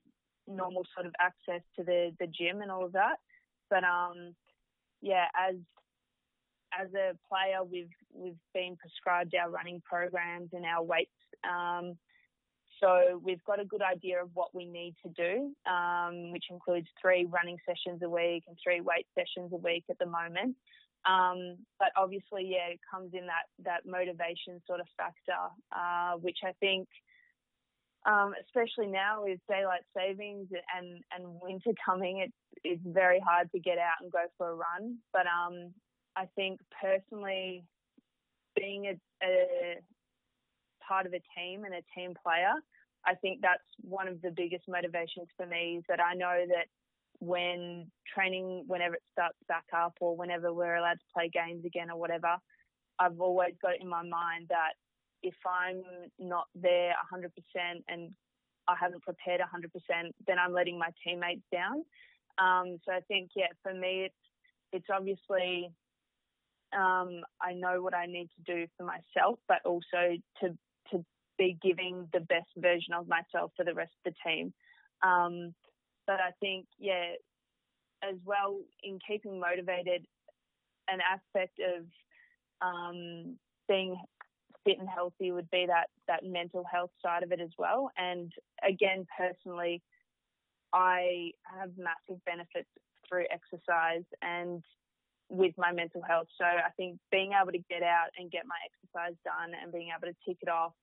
normal 0.48 0.84
sort 0.94 1.06
of 1.06 1.14
access 1.20 1.62
to 1.78 1.84
the 1.84 2.12
the 2.20 2.28
gym 2.28 2.62
and 2.62 2.72
all 2.72 2.86
of 2.86 2.94
that. 2.94 3.18
But 3.70 3.84
um, 3.84 4.36
yeah, 5.02 5.26
as 5.50 5.56
as 6.80 6.88
a 6.94 7.18
player, 7.28 7.64
we've 7.64 7.94
we've 8.14 8.40
been 8.54 8.78
prescribed 8.78 9.36
our 9.36 9.50
running 9.50 9.82
programs 9.86 10.50
and 10.54 10.66
our 10.66 10.84
weights. 10.84 11.12
Um, 11.44 11.98
so 12.82 13.22
we've 13.24 13.44
got 13.46 13.60
a 13.60 13.66
good 13.66 13.82
idea 13.82 14.22
of 14.22 14.30
what 14.34 14.54
we 14.54 14.66
need 14.66 14.96
to 15.04 15.10
do, 15.10 15.54
um, 15.72 16.32
which 16.32 16.46
includes 16.50 16.88
three 17.02 17.26
running 17.26 17.58
sessions 17.66 18.02
a 18.04 18.10
week 18.10 18.44
and 18.48 18.58
three 18.64 18.82
weight 18.82 19.08
sessions 19.16 19.52
a 19.54 19.58
week 19.58 19.84
at 19.90 19.98
the 20.00 20.06
moment. 20.06 20.56
Um, 21.06 21.58
but 21.80 21.90
obviously, 21.96 22.50
yeah, 22.50 22.74
it 22.74 22.80
comes 22.90 23.12
in 23.14 23.28
that 23.28 23.46
that 23.64 23.86
motivation 23.86 24.62
sort 24.66 24.80
of 24.80 24.88
factor, 24.98 25.54
uh, 25.72 26.18
which 26.18 26.40
I 26.44 26.54
think, 26.60 26.88
um, 28.08 28.34
especially 28.42 28.88
now 28.88 29.24
with 29.24 29.40
daylight 29.48 29.86
savings 29.96 30.48
and 30.76 31.04
and 31.16 31.40
winter 31.42 31.72
coming, 31.86 32.20
it's 32.20 32.34
it's 32.64 32.82
very 32.86 33.20
hard 33.20 33.52
to 33.52 33.60
get 33.60 33.78
out 33.78 34.02
and 34.02 34.12
go 34.12 34.26
for 34.38 34.50
a 34.50 34.56
run. 34.56 34.98
But 35.14 35.28
um, 35.28 35.74
I 36.16 36.26
think 36.36 36.60
personally, 36.82 37.64
being 38.56 38.88
a, 38.88 39.26
a 39.26 39.76
part 40.88 41.06
of 41.06 41.14
a 41.14 41.22
team 41.38 41.64
and 41.64 41.74
a 41.74 41.84
team 41.96 42.14
player, 42.22 42.54
I 43.06 43.16
think 43.16 43.40
that's 43.42 43.64
one 43.82 44.08
of 44.08 44.22
the 44.22 44.32
biggest 44.32 44.64
motivations 44.68 45.28
for 45.38 45.46
me 45.46 45.78
is 45.78 45.84
that 45.90 46.00
I 46.00 46.14
know 46.14 46.46
that 46.48 46.68
when 47.20 47.88
training, 48.14 48.66
whenever 48.68 48.96
it 48.96 49.04
starts 49.12 49.38
back 49.48 49.66
up 49.76 49.94
or 50.02 50.18
whenever 50.18 50.54
we're 50.54 50.76
allowed 50.76 51.00
to 51.00 51.14
play 51.14 51.30
games 51.32 51.66
again 51.66 51.90
or 51.90 51.98
whatever, 52.00 52.38
I've 53.00 53.20
always 53.20 53.54
got 53.62 53.76
it 53.76 53.82
in 53.82 53.90
my 53.90 54.04
mind 54.04 54.48
that 54.50 54.74
if 55.22 55.36
I'm 55.46 55.82
not 56.20 56.46
there 56.56 56.94
100% 57.14 57.30
and 57.88 58.12
I 58.68 58.76
haven't 58.80 59.04
prepared 59.04 59.42
100%, 59.42 60.12
then 60.28 60.40
I'm 60.40 60.54
letting 60.54 60.80
my 60.80 60.90
teammates 61.06 61.44
down. 61.52 61.84
Um, 62.38 62.78
so 62.86 62.92
I 62.92 63.02
think, 63.08 63.32
yeah, 63.36 63.48
for 63.64 63.74
me, 63.74 64.06
it's 64.06 64.16
it's 64.74 64.88
obviously 64.94 65.72
um, 66.76 67.22
I 67.42 67.54
know 67.54 67.82
what 67.82 67.94
I 67.94 68.06
need 68.06 68.30
to 68.36 68.54
do 68.56 68.68
for 68.78 68.84
myself, 68.84 69.40
but 69.48 69.60
also 69.66 70.18
to 70.42 70.48
to 70.50 70.58
be 71.38 71.58
giving 71.62 72.08
the 72.14 72.22
best 72.22 72.50
version 72.58 72.94
of 72.94 73.08
myself 73.08 73.52
for 73.56 73.66
the 73.66 73.74
rest 73.74 73.92
of 74.06 74.14
the 74.14 74.30
team. 74.30 74.54
Um, 75.02 75.54
but 76.08 76.16
I 76.16 76.32
think, 76.40 76.66
yeah, 76.78 77.14
as 78.04 78.16
well 78.24 78.60
in 78.84 79.00
keeping 79.08 79.40
motivated, 79.40 80.06
an 80.88 81.00
aspect 81.02 81.60
of 81.60 81.86
um, 82.62 83.38
being 83.68 83.98
fit 84.64 84.80
and 84.80 84.90
healthy 84.90 85.32
would 85.32 85.50
be 85.52 85.66
that 85.68 85.88
that 86.08 86.24
mental 86.24 86.64
health 86.72 86.92
side 87.02 87.24
of 87.24 87.32
it 87.32 87.40
as 87.40 87.52
well. 87.58 87.92
And 87.98 88.32
again, 88.68 89.06
personally, 89.18 89.82
I 90.74 91.32
have 91.60 91.72
massive 91.78 92.24
benefits 92.26 92.70
through 93.08 93.26
exercise 93.32 94.04
and 94.22 94.64
with 95.30 95.54
my 95.58 95.72
mental 95.72 96.02
health. 96.02 96.28
So 96.38 96.46
I 96.46 96.70
think 96.78 97.00
being 97.12 97.32
able 97.40 97.52
to 97.52 97.64
get 97.70 97.82
out 97.82 98.10
and 98.18 98.32
get 98.32 98.44
my 98.46 98.58
exercise 98.66 99.18
done 99.24 99.52
and 99.60 99.72
being 99.72 99.90
able 99.96 100.12
to 100.12 100.18
tick 100.28 100.38
it 100.42 100.50
off, 100.50 100.74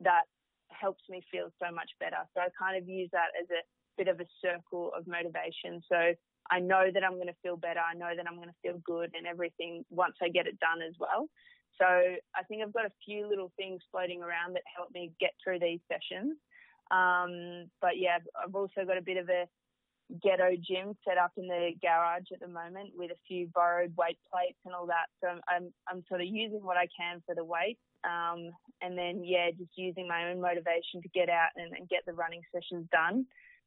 that 0.00 0.24
helps 0.70 1.02
me 1.08 1.22
feel 1.30 1.48
so 1.58 1.74
much 1.74 1.90
better. 1.98 2.22
So 2.34 2.40
I 2.40 2.48
kind 2.58 2.76
of 2.80 2.88
use 2.88 3.08
that 3.12 3.34
as 3.40 3.48
a 3.50 3.62
bit 3.96 4.08
of 4.08 4.20
a 4.20 4.26
circle 4.40 4.92
of 4.96 5.06
motivation. 5.06 5.82
So 5.90 6.14
I 6.50 6.60
know 6.60 6.86
that 6.92 7.04
I'm 7.04 7.14
going 7.14 7.28
to 7.28 7.42
feel 7.42 7.56
better. 7.56 7.80
I 7.80 7.94
know 7.94 8.10
that 8.14 8.26
I'm 8.28 8.36
going 8.36 8.48
to 8.48 8.62
feel 8.62 8.80
good 8.84 9.10
and 9.16 9.26
everything 9.26 9.84
once 9.90 10.14
I 10.22 10.28
get 10.28 10.46
it 10.46 10.58
done 10.60 10.80
as 10.86 10.94
well. 10.98 11.28
So 11.76 11.86
I 11.86 12.42
think 12.48 12.62
I've 12.62 12.72
got 12.72 12.86
a 12.86 13.00
few 13.04 13.28
little 13.28 13.52
things 13.56 13.82
floating 13.90 14.22
around 14.22 14.54
that 14.54 14.62
help 14.74 14.90
me 14.92 15.12
get 15.20 15.30
through 15.42 15.60
these 15.60 15.80
sessions. 15.86 16.36
Um, 16.90 17.70
but 17.80 17.98
yeah, 17.98 18.18
I've 18.42 18.54
also 18.54 18.84
got 18.86 18.96
a 18.96 19.02
bit 19.02 19.18
of 19.18 19.28
a 19.28 19.46
ghetto 20.22 20.56
gym 20.56 20.96
set 21.06 21.18
up 21.18 21.32
in 21.36 21.46
the 21.46 21.72
garage 21.82 22.32
at 22.32 22.40
the 22.40 22.48
moment 22.48 22.90
with 22.96 23.10
a 23.10 23.20
few 23.28 23.48
borrowed 23.54 23.92
weight 23.96 24.18
plates 24.32 24.58
and 24.64 24.74
all 24.74 24.86
that. 24.86 25.06
So 25.20 25.28
I'm, 25.28 25.40
I'm, 25.48 25.72
I'm 25.88 26.04
sort 26.08 26.22
of 26.22 26.26
using 26.26 26.64
what 26.64 26.78
I 26.78 26.88
can 26.98 27.22
for 27.26 27.34
the 27.34 27.44
weight. 27.44 27.78
Um, 28.04 28.50
and 28.80 28.96
then, 28.96 29.24
yeah, 29.24 29.50
just 29.50 29.72
using 29.76 30.06
my 30.06 30.30
own 30.30 30.40
motivation 30.40 31.02
to 31.02 31.08
get 31.14 31.28
out 31.28 31.50
and, 31.56 31.72
and 31.76 31.88
get 31.88 32.04
the 32.06 32.12
running 32.12 32.42
sessions 32.54 32.86
done. 32.92 33.26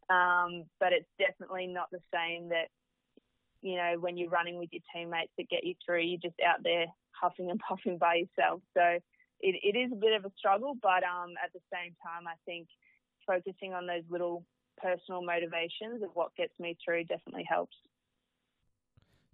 Um, 0.09 0.65
but 0.79 0.93
it's 0.93 1.09
definitely 1.19 1.67
not 1.67 1.88
the 1.91 2.01
same 2.11 2.50
that 2.50 2.67
you 3.61 3.75
know, 3.75 3.95
when 4.00 4.17
you're 4.17 4.29
running 4.29 4.57
with 4.57 4.69
your 4.71 4.81
teammates 4.93 5.31
that 5.38 5.50
get 5.50 5.63
you 5.63 5.75
through, 5.85 6.01
you're 6.01 6.19
just 6.21 6.39
out 6.45 6.63
there 6.63 6.85
huffing 7.11 7.50
and 7.50 7.59
puffing 7.69 7.97
by 7.97 8.25
yourself. 8.25 8.61
So 8.75 8.83
it, 9.39 9.55
it 9.63 9.77
is 9.77 9.91
a 9.91 9.95
bit 9.95 10.13
of 10.13 10.25
a 10.25 10.31
struggle, 10.38 10.73
but 10.81 11.03
um, 11.03 11.33
at 11.43 11.53
the 11.53 11.61
same 11.71 11.95
time, 12.03 12.27
I 12.27 12.35
think 12.45 12.67
focusing 13.25 13.73
on 13.73 13.85
those 13.85 14.03
little 14.09 14.45
personal 14.81 15.23
motivations 15.23 16.01
of 16.03 16.09
what 16.13 16.35
gets 16.35 16.53
me 16.59 16.75
through 16.83 17.05
definitely 17.05 17.45
helps. 17.47 17.75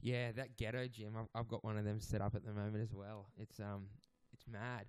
Yeah, 0.02 0.32
that 0.34 0.58
ghetto 0.58 0.88
gym. 0.88 1.16
I've, 1.18 1.28
I've 1.34 1.48
got 1.48 1.64
one 1.64 1.78
of 1.78 1.86
them 1.86 2.00
set 2.00 2.22
up 2.22 2.36
at 2.36 2.46
the 2.46 2.54
moment 2.54 2.84
as 2.84 2.94
well. 2.94 3.28
It's 3.38 3.60
um, 3.60 3.88
it's 4.38 4.48
mad. 4.48 4.86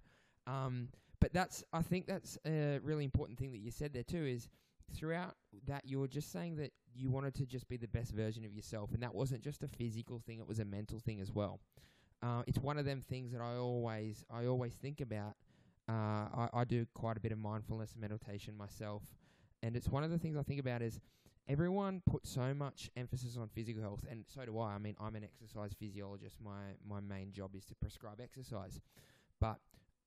Um, 0.46 0.88
but 1.20 1.32
that's 1.32 1.64
I 1.72 1.82
think 1.82 2.06
that's 2.06 2.38
a 2.46 2.78
really 2.82 3.04
important 3.04 3.38
thing 3.38 3.52
that 3.52 3.58
you 3.58 3.70
said 3.70 3.92
there 3.92 4.02
too. 4.02 4.24
Is 4.24 4.48
throughout 4.94 5.34
that 5.66 5.84
you 5.84 6.00
were 6.00 6.08
just 6.08 6.32
saying 6.32 6.56
that 6.56 6.72
you 6.94 7.10
wanted 7.10 7.34
to 7.34 7.46
just 7.46 7.68
be 7.68 7.76
the 7.76 7.88
best 7.88 8.12
version 8.12 8.44
of 8.44 8.52
yourself, 8.52 8.92
and 8.92 9.02
that 9.02 9.14
wasn't 9.14 9.42
just 9.42 9.62
a 9.62 9.68
physical 9.68 10.20
thing; 10.24 10.38
it 10.38 10.46
was 10.48 10.60
a 10.60 10.64
mental 10.64 11.00
thing 11.00 11.20
as 11.20 11.32
well. 11.32 11.60
Uh, 12.22 12.42
it's 12.46 12.58
one 12.58 12.78
of 12.78 12.84
them 12.84 13.02
things 13.08 13.32
that 13.32 13.40
I 13.40 13.56
always 13.56 14.24
I 14.30 14.46
always 14.46 14.74
think 14.74 15.00
about. 15.00 15.34
Uh, 15.88 16.28
I, 16.36 16.48
I 16.52 16.64
do 16.64 16.86
quite 16.94 17.16
a 17.16 17.20
bit 17.20 17.32
of 17.32 17.38
mindfulness 17.38 17.92
and 17.92 18.00
meditation 18.00 18.56
myself, 18.56 19.02
and 19.62 19.74
it's 19.76 19.88
one 19.88 20.04
of 20.04 20.10
the 20.10 20.18
things 20.18 20.36
I 20.36 20.42
think 20.42 20.60
about 20.60 20.82
is 20.82 21.00
everyone 21.48 22.02
puts 22.06 22.30
so 22.30 22.52
much 22.52 22.90
emphasis 22.96 23.36
on 23.36 23.48
physical 23.48 23.82
health, 23.82 24.04
and 24.10 24.24
so 24.26 24.44
do 24.44 24.58
I. 24.58 24.74
I 24.74 24.78
mean, 24.78 24.94
I'm 25.00 25.16
an 25.16 25.24
exercise 25.24 25.72
physiologist. 25.78 26.36
My 26.44 26.74
my 26.86 27.00
main 27.00 27.32
job 27.32 27.54
is 27.56 27.64
to 27.66 27.74
prescribe 27.74 28.20
exercise, 28.22 28.80
but 29.40 29.58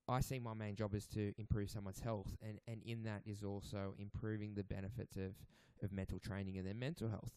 I 0.07 0.19
see 0.19 0.39
my 0.39 0.53
main 0.53 0.75
job 0.75 0.93
is 0.93 1.07
to 1.07 1.33
improve 1.37 1.69
someone's 1.69 1.99
health, 1.99 2.35
and, 2.41 2.59
and 2.67 2.81
in 2.85 3.03
that 3.03 3.21
is 3.25 3.43
also 3.43 3.93
improving 3.97 4.53
the 4.55 4.63
benefits 4.63 5.15
of, 5.15 5.35
of 5.83 5.91
mental 5.91 6.19
training 6.19 6.57
and 6.57 6.67
their 6.67 6.73
mental 6.73 7.09
health. 7.09 7.31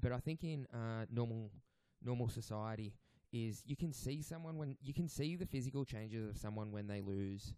But 0.00 0.12
I 0.12 0.18
think 0.18 0.44
in 0.44 0.66
uh, 0.72 1.06
normal 1.10 1.50
normal 2.04 2.28
society 2.28 2.94
is 3.32 3.62
you 3.66 3.76
can 3.76 3.92
see 3.92 4.22
someone 4.22 4.56
when 4.56 4.76
you 4.80 4.94
can 4.94 5.08
see 5.08 5.34
the 5.34 5.46
physical 5.46 5.84
changes 5.84 6.28
of 6.28 6.36
someone 6.36 6.70
when 6.70 6.86
they 6.86 7.00
lose 7.00 7.52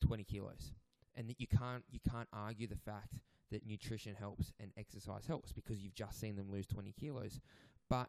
20 0.00 0.24
kilos, 0.24 0.72
and 1.14 1.28
that 1.28 1.40
you 1.40 1.46
can't 1.46 1.84
you 1.90 2.00
can't 2.10 2.28
argue 2.32 2.66
the 2.66 2.76
fact 2.76 3.14
that 3.50 3.66
nutrition 3.66 4.14
helps 4.14 4.52
and 4.60 4.70
exercise 4.76 5.26
helps 5.26 5.52
because 5.52 5.82
you've 5.82 5.94
just 5.94 6.18
seen 6.18 6.36
them 6.36 6.50
lose 6.50 6.66
20 6.66 6.92
kilos. 6.92 7.40
But 7.88 8.08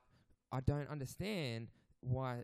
I 0.52 0.60
don't 0.62 0.90
understand 0.90 1.68
why 2.02 2.44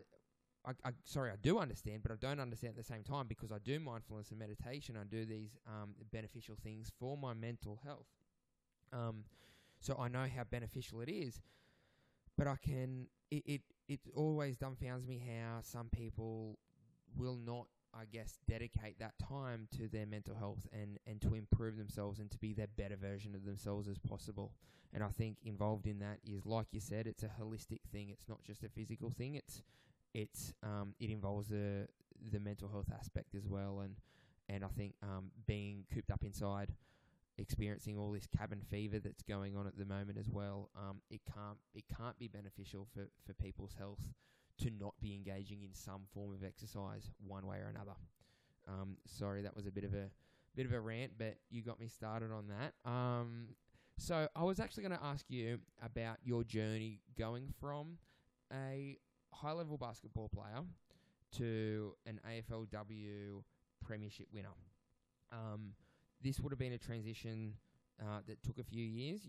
I, 0.69 0.89
I, 0.89 0.91
sorry, 1.03 1.31
I 1.31 1.35
do 1.41 1.57
understand, 1.59 2.03
but 2.03 2.11
I 2.11 2.15
don't 2.15 2.39
understand 2.39 2.71
at 2.71 2.77
the 2.77 2.83
same 2.83 3.03
time 3.03 3.25
because 3.27 3.51
I 3.51 3.57
do 3.63 3.79
mindfulness 3.79 4.29
and 4.29 4.39
meditation. 4.39 4.95
I 4.95 5.03
do 5.03 5.25
these 5.25 5.57
um, 5.67 5.95
beneficial 6.11 6.55
things 6.63 6.91
for 6.99 7.17
my 7.17 7.33
mental 7.33 7.79
health. 7.83 8.07
Um, 8.93 9.23
so 9.79 9.97
I 9.99 10.07
know 10.09 10.27
how 10.35 10.43
beneficial 10.43 11.01
it 11.01 11.09
is, 11.09 11.41
but 12.37 12.47
I 12.47 12.55
can. 12.63 13.07
It 13.31 13.43
it, 13.45 13.61
it 13.87 13.99
always 14.15 14.57
dumbfounds 14.57 15.07
me 15.07 15.21
how 15.25 15.59
some 15.61 15.89
people 15.89 16.57
will 17.15 17.37
not, 17.37 17.67
I 17.93 18.05
guess, 18.11 18.37
dedicate 18.47 18.99
that 18.99 19.13
time 19.19 19.67
to 19.77 19.87
their 19.87 20.05
mental 20.05 20.35
health 20.35 20.67
and 20.71 20.99
and 21.07 21.21
to 21.21 21.33
improve 21.33 21.77
themselves 21.77 22.19
and 22.19 22.29
to 22.31 22.37
be 22.37 22.53
their 22.53 22.67
better 22.77 22.95
version 22.95 23.33
of 23.35 23.45
themselves 23.45 23.87
as 23.87 23.97
possible. 23.97 24.51
And 24.93 25.03
I 25.03 25.09
think 25.09 25.37
involved 25.43 25.85
in 25.85 25.99
that 25.99 26.17
is, 26.23 26.45
like 26.45 26.67
you 26.71 26.79
said, 26.79 27.05
it's 27.07 27.23
a 27.23 27.29
holistic 27.39 27.81
thing. 27.91 28.09
It's 28.09 28.27
not 28.27 28.43
just 28.43 28.63
a 28.63 28.69
physical 28.69 29.11
thing. 29.11 29.35
It's 29.35 29.61
it's 30.13 30.53
um, 30.63 30.93
it 30.99 31.09
involves 31.09 31.47
the 31.47 31.87
the 32.31 32.39
mental 32.39 32.69
health 32.69 32.89
aspect 32.97 33.35
as 33.35 33.47
well, 33.47 33.81
and 33.81 33.95
and 34.47 34.63
I 34.63 34.67
think 34.67 34.95
um, 35.03 35.31
being 35.45 35.85
cooped 35.93 36.11
up 36.11 36.23
inside, 36.23 36.73
experiencing 37.37 37.97
all 37.97 38.11
this 38.11 38.27
cabin 38.27 38.61
fever 38.69 38.99
that's 38.99 39.21
going 39.21 39.55
on 39.55 39.67
at 39.67 39.77
the 39.77 39.85
moment 39.85 40.17
as 40.17 40.29
well, 40.29 40.69
um, 40.75 41.01
it 41.09 41.21
can't 41.25 41.57
it 41.73 41.83
can't 41.95 42.17
be 42.17 42.27
beneficial 42.27 42.87
for 42.93 43.07
for 43.25 43.33
people's 43.33 43.75
health 43.77 44.01
to 44.59 44.69
not 44.79 44.93
be 45.01 45.15
engaging 45.15 45.63
in 45.63 45.73
some 45.73 46.01
form 46.13 46.33
of 46.33 46.43
exercise 46.43 47.11
one 47.25 47.45
way 47.45 47.57
or 47.57 47.69
another. 47.69 47.95
Um, 48.67 48.97
sorry, 49.05 49.41
that 49.43 49.55
was 49.55 49.67
a 49.67 49.71
bit 49.71 49.83
of 49.83 49.93
a 49.93 50.09
bit 50.55 50.65
of 50.65 50.73
a 50.73 50.79
rant, 50.79 51.13
but 51.17 51.37
you 51.49 51.61
got 51.61 51.79
me 51.79 51.87
started 51.87 52.31
on 52.31 52.45
that. 52.47 52.89
Um, 52.89 53.49
so 53.97 54.27
I 54.35 54.43
was 54.43 54.59
actually 54.59 54.83
going 54.83 54.97
to 54.97 55.05
ask 55.05 55.25
you 55.29 55.59
about 55.83 56.17
your 56.23 56.43
journey 56.43 56.99
going 57.17 57.53
from 57.59 57.97
a 58.53 58.97
high 59.31 59.51
level 59.51 59.77
basketball 59.77 60.29
player 60.29 60.63
to 61.37 61.93
an 62.05 62.19
AFLW 62.27 63.43
premiership 63.83 64.27
winner. 64.33 64.49
Um, 65.31 65.73
this 66.21 66.39
would 66.39 66.51
have 66.51 66.59
been 66.59 66.73
a 66.73 66.77
transition 66.77 67.53
uh, 68.01 68.19
that 68.27 68.41
took 68.43 68.57
a 68.59 68.63
few 68.63 68.83
years 68.83 69.21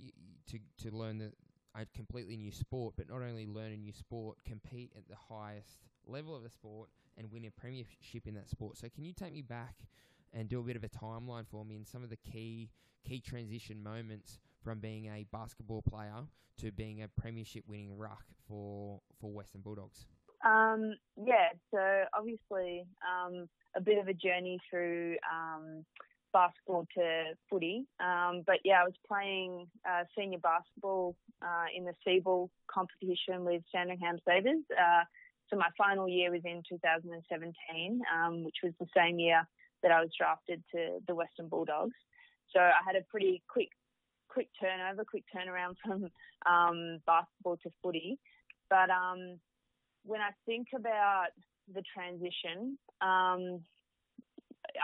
to 0.49 0.59
to 0.79 0.97
learn 0.97 1.19
the, 1.19 1.33
a 1.75 1.87
completely 1.95 2.37
new 2.37 2.53
sport, 2.53 2.95
but 2.97 3.09
not 3.09 3.23
only 3.23 3.47
learn 3.47 3.73
a 3.73 3.77
new 3.77 3.93
sport, 3.93 4.39
compete 4.47 4.93
at 4.97 5.09
the 5.09 5.17
highest 5.29 5.79
level 6.07 6.35
of 6.35 6.43
the 6.43 6.51
sport 6.51 6.89
and 7.17 7.31
win 7.31 7.45
a 7.45 7.51
premiership 7.51 8.27
in 8.27 8.35
that 8.35 8.49
sport. 8.49 8.77
So, 8.77 8.89
can 8.89 9.05
you 9.05 9.13
take 9.13 9.33
me 9.33 9.43
back 9.43 9.75
and 10.33 10.49
do 10.49 10.61
a 10.61 10.63
bit 10.63 10.77
of 10.77 10.85
a 10.85 10.89
timeline 10.89 11.47
for 11.47 11.65
me 11.65 11.77
in 11.77 11.85
some 11.85 12.03
of 12.03 12.11
the 12.11 12.17
key 12.17 12.71
key 13.07 13.21
transition 13.21 13.83
moments 13.83 14.39
from 14.63 14.81
being 14.81 15.07
a 15.07 15.25
basketball 15.33 15.83
player 15.83 16.27
to 16.59 16.71
being 16.73 17.03
a 17.03 17.09
premiership 17.09 17.65
winning 17.67 17.97
ruck 17.97 18.25
for 18.47 19.01
for 19.21 19.33
Western 19.33 19.63
Bulldogs? 19.63 20.07
Um, 20.45 20.95
yeah, 21.23 21.49
so 21.73 22.05
obviously 22.17 22.85
um, 23.05 23.49
a 23.77 23.81
bit 23.81 23.99
of 23.99 24.09
a 24.09 24.15
journey 24.15 24.59
through 24.71 25.17
um, 25.31 25.85
basketball 26.33 26.87
to 26.97 27.25
footy. 27.49 27.87
Um, 28.01 28.43
but 28.47 28.57
yeah, 28.65 28.81
I 28.81 28.85
was 28.85 28.95
playing 29.07 29.67
uh, 29.89 30.05
senior 30.17 30.39
basketball 30.39 31.17
uh, 31.43 31.67
in 31.77 31.85
the 31.85 31.95
SEABL 32.07 32.49
competition 32.73 33.45
with 33.45 33.63
Sandringham 33.73 34.19
Sabres. 34.25 34.65
Uh, 34.71 35.05
so 35.51 35.57
my 35.57 35.69
final 35.77 36.09
year 36.09 36.31
was 36.31 36.43
in 36.45 36.63
2017, 36.69 38.01
um, 38.15 38.45
which 38.45 38.57
was 38.63 38.73
the 38.79 38.87
same 38.97 39.19
year 39.19 39.43
that 39.83 39.91
I 39.91 40.01
was 40.01 40.11
drafted 40.17 40.63
to 40.73 40.99
the 41.07 41.15
Western 41.15 41.49
Bulldogs. 41.49 41.97
So 42.53 42.61
I 42.61 42.81
had 42.85 42.97
a 42.97 43.05
pretty 43.11 43.43
quick 43.49 43.71
quick 44.33 44.49
turnover, 44.61 45.05
quick 45.05 45.25
turnaround 45.35 45.75
from 45.85 46.09
um, 46.47 46.99
basketball 47.07 47.57
to 47.63 47.71
footy. 47.83 48.19
But 48.69 48.91
um, 48.91 49.39
when 50.05 50.21
I 50.21 50.31
think 50.47 50.69
about 50.75 51.35
the 51.73 51.83
transition, 51.95 52.79
um, 53.01 53.61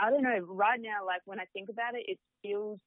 I 0.01 0.11
don't 0.11 0.23
know. 0.23 0.41
Right 0.49 0.81
now, 0.81 1.07
like 1.07 1.23
when 1.25 1.41
I 1.41 1.45
think 1.53 1.69
about 1.69 1.95
it, 1.95 2.05
it 2.09 2.19
feels 2.43 2.79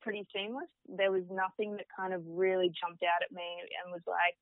pretty 0.00 0.26
seamless. 0.34 0.68
There 0.88 1.12
was 1.12 1.24
nothing 1.30 1.76
that 1.76 1.86
kind 1.96 2.12
of 2.12 2.22
really 2.26 2.70
jumped 2.80 3.02
out 3.02 3.22
at 3.22 3.32
me 3.32 3.42
and 3.82 3.92
was 3.92 4.02
like, 4.06 4.34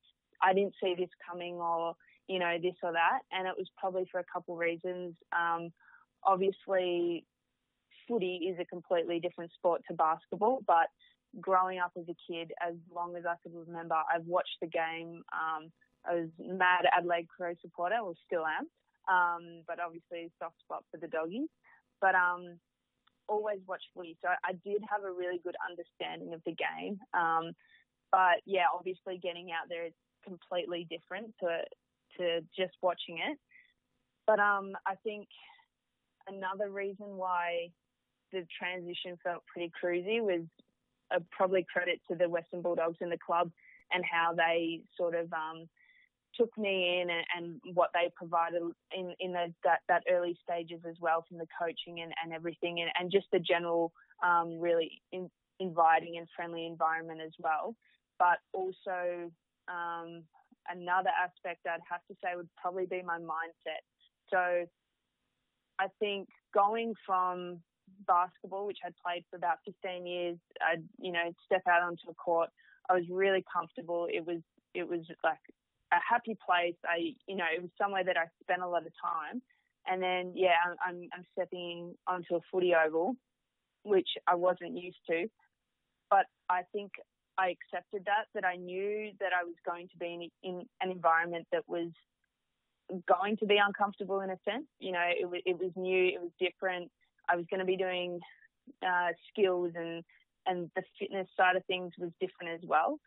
I 0.42 0.52
didn't 0.52 0.74
see 0.82 0.94
this 0.96 1.10
coming 1.28 1.54
or, 1.54 1.94
you 2.28 2.38
know, 2.38 2.56
this 2.60 2.74
or 2.82 2.92
that. 2.92 3.20
And 3.32 3.46
it 3.46 3.54
was 3.56 3.68
probably 3.78 4.06
for 4.10 4.20
a 4.20 4.24
couple 4.32 4.54
of 4.54 4.60
reasons. 4.60 5.14
Um, 5.32 5.72
obviously, 6.24 7.24
footy 8.06 8.48
is 8.50 8.58
a 8.60 8.64
completely 8.64 9.20
different 9.20 9.52
sport 9.52 9.82
to 9.88 9.94
basketball, 9.94 10.60
but 10.66 10.88
growing 11.40 11.78
up 11.78 11.92
as 11.96 12.04
a 12.08 12.16
kid, 12.30 12.52
as 12.66 12.74
long 12.94 13.16
as 13.16 13.24
I 13.26 13.34
could 13.42 13.52
remember, 13.54 13.94
I've 13.94 14.26
watched 14.26 14.56
the 14.60 14.68
game. 14.68 15.22
Um, 15.32 15.70
I 16.08 16.14
was 16.14 16.28
mad 16.38 16.86
Adelaide 16.96 17.28
Crow 17.28 17.54
supporter, 17.60 17.98
or 18.02 18.14
still 18.26 18.44
am, 18.46 18.66
um, 19.12 19.62
but 19.66 19.80
obviously 19.80 20.30
soft 20.38 20.58
spot 20.60 20.84
for 20.90 20.98
the 20.98 21.08
doggies. 21.08 21.48
But 22.00 22.14
um, 22.14 22.58
always 23.28 23.58
watch 23.66 23.82
footy, 23.94 24.16
so 24.22 24.28
I 24.44 24.52
did 24.64 24.82
have 24.88 25.02
a 25.04 25.12
really 25.12 25.40
good 25.42 25.56
understanding 25.68 26.32
of 26.34 26.42
the 26.44 26.54
game. 26.54 26.98
Um, 27.12 27.52
but 28.12 28.40
yeah, 28.44 28.66
obviously 28.72 29.18
getting 29.18 29.50
out 29.50 29.68
there 29.68 29.86
is 29.86 29.92
completely 30.24 30.86
different 30.88 31.34
to 31.40 31.62
to 32.18 32.40
just 32.56 32.72
watching 32.82 33.18
it. 33.18 33.38
But 34.26 34.40
um, 34.40 34.72
I 34.86 34.94
think 35.04 35.28
another 36.28 36.70
reason 36.70 37.16
why 37.16 37.68
the 38.32 38.46
transition 38.58 39.18
felt 39.22 39.44
pretty 39.46 39.70
cruisy 39.70 40.20
was 40.20 40.42
probably 41.30 41.66
credit 41.72 42.00
to 42.10 42.16
the 42.16 42.28
Western 42.28 42.62
Bulldogs 42.62 42.98
and 43.00 43.10
the 43.10 43.18
club 43.18 43.50
and 43.92 44.04
how 44.04 44.34
they 44.34 44.80
sort 44.96 45.14
of 45.14 45.32
um, 45.32 45.68
took 46.34 46.56
me 46.58 47.00
in 47.00 47.10
and, 47.10 47.24
and, 47.36 47.74
what 47.74 47.90
they 47.94 48.10
provided 48.14 48.62
in, 48.96 49.14
in 49.20 49.32
the, 49.32 49.52
that, 49.64 49.80
that 49.88 50.02
early 50.10 50.36
stages 50.42 50.80
as 50.88 50.96
well 51.00 51.24
from 51.28 51.38
the 51.38 51.46
coaching 51.58 52.00
and, 52.00 52.12
and 52.22 52.32
everything 52.32 52.80
and, 52.80 52.90
and 52.98 53.10
just 53.10 53.26
the 53.32 53.38
general 53.38 53.92
um, 54.24 54.58
really 54.58 55.00
in, 55.12 55.30
inviting 55.60 56.16
and 56.18 56.26
friendly 56.34 56.66
environment 56.66 57.20
as 57.24 57.32
well. 57.38 57.74
But 58.18 58.38
also 58.52 59.30
um, 59.68 60.22
another 60.68 61.10
aspect 61.22 61.66
I'd 61.66 61.80
have 61.88 62.04
to 62.08 62.16
say 62.22 62.36
would 62.36 62.48
probably 62.60 62.86
be 62.86 63.02
my 63.02 63.18
mindset. 63.18 63.84
So 64.30 64.66
I 65.78 65.86
think 66.00 66.28
going 66.54 66.94
from 67.04 67.60
basketball, 68.06 68.66
which 68.66 68.78
I'd 68.84 68.94
played 69.04 69.24
for 69.30 69.36
about 69.36 69.58
15 69.64 70.06
years, 70.06 70.36
I'd, 70.60 70.82
you 70.98 71.12
know, 71.12 71.32
step 71.44 71.62
out 71.68 71.82
onto 71.82 72.10
a 72.10 72.14
court. 72.14 72.50
I 72.88 72.94
was 72.94 73.04
really 73.10 73.44
comfortable. 73.52 74.06
It 74.10 74.26
was, 74.26 74.40
it 74.74 74.88
was 74.88 75.00
like 75.24 75.38
a 75.92 75.96
happy 76.08 76.36
place. 76.44 76.76
I, 76.84 77.14
you 77.26 77.36
know, 77.36 77.46
it 77.54 77.62
was 77.62 77.70
somewhere 77.80 78.04
that 78.04 78.16
I 78.16 78.26
spent 78.42 78.62
a 78.62 78.68
lot 78.68 78.86
of 78.86 78.92
time. 79.02 79.42
And 79.88 80.02
then, 80.02 80.32
yeah, 80.34 80.56
I'm, 80.84 81.08
I'm 81.14 81.24
stepping 81.32 81.94
onto 82.06 82.34
a 82.34 82.40
footy 82.50 82.72
oval, 82.74 83.14
which 83.84 84.08
I 84.26 84.34
wasn't 84.34 84.76
used 84.76 84.98
to. 85.08 85.26
But 86.10 86.26
I 86.48 86.62
think 86.72 86.92
I 87.38 87.54
accepted 87.54 88.04
that, 88.06 88.26
that 88.34 88.44
I 88.44 88.56
knew 88.56 89.10
that 89.20 89.30
I 89.38 89.44
was 89.44 89.54
going 89.64 89.88
to 89.88 89.98
be 89.98 90.30
in, 90.42 90.50
in 90.50 90.66
an 90.80 90.90
environment 90.90 91.46
that 91.52 91.62
was 91.68 91.90
going 93.08 93.36
to 93.38 93.46
be 93.46 93.58
uncomfortable 93.64 94.20
in 94.20 94.30
a 94.30 94.38
sense. 94.48 94.66
You 94.78 94.92
know, 94.92 95.04
it, 95.04 95.42
it 95.44 95.58
was 95.58 95.72
new, 95.76 96.06
it 96.06 96.20
was 96.20 96.30
different. 96.40 96.90
I 97.28 97.36
was 97.36 97.46
going 97.50 97.60
to 97.60 97.66
be 97.66 97.76
doing 97.76 98.20
uh, 98.86 99.12
skills 99.32 99.72
and 99.74 100.02
and 100.46 100.70
the 100.76 100.82
fitness 100.98 101.26
side 101.36 101.56
of 101.56 101.64
things 101.66 101.92
was 101.98 102.10
different 102.20 102.54
as 102.54 102.60
well. 102.68 103.00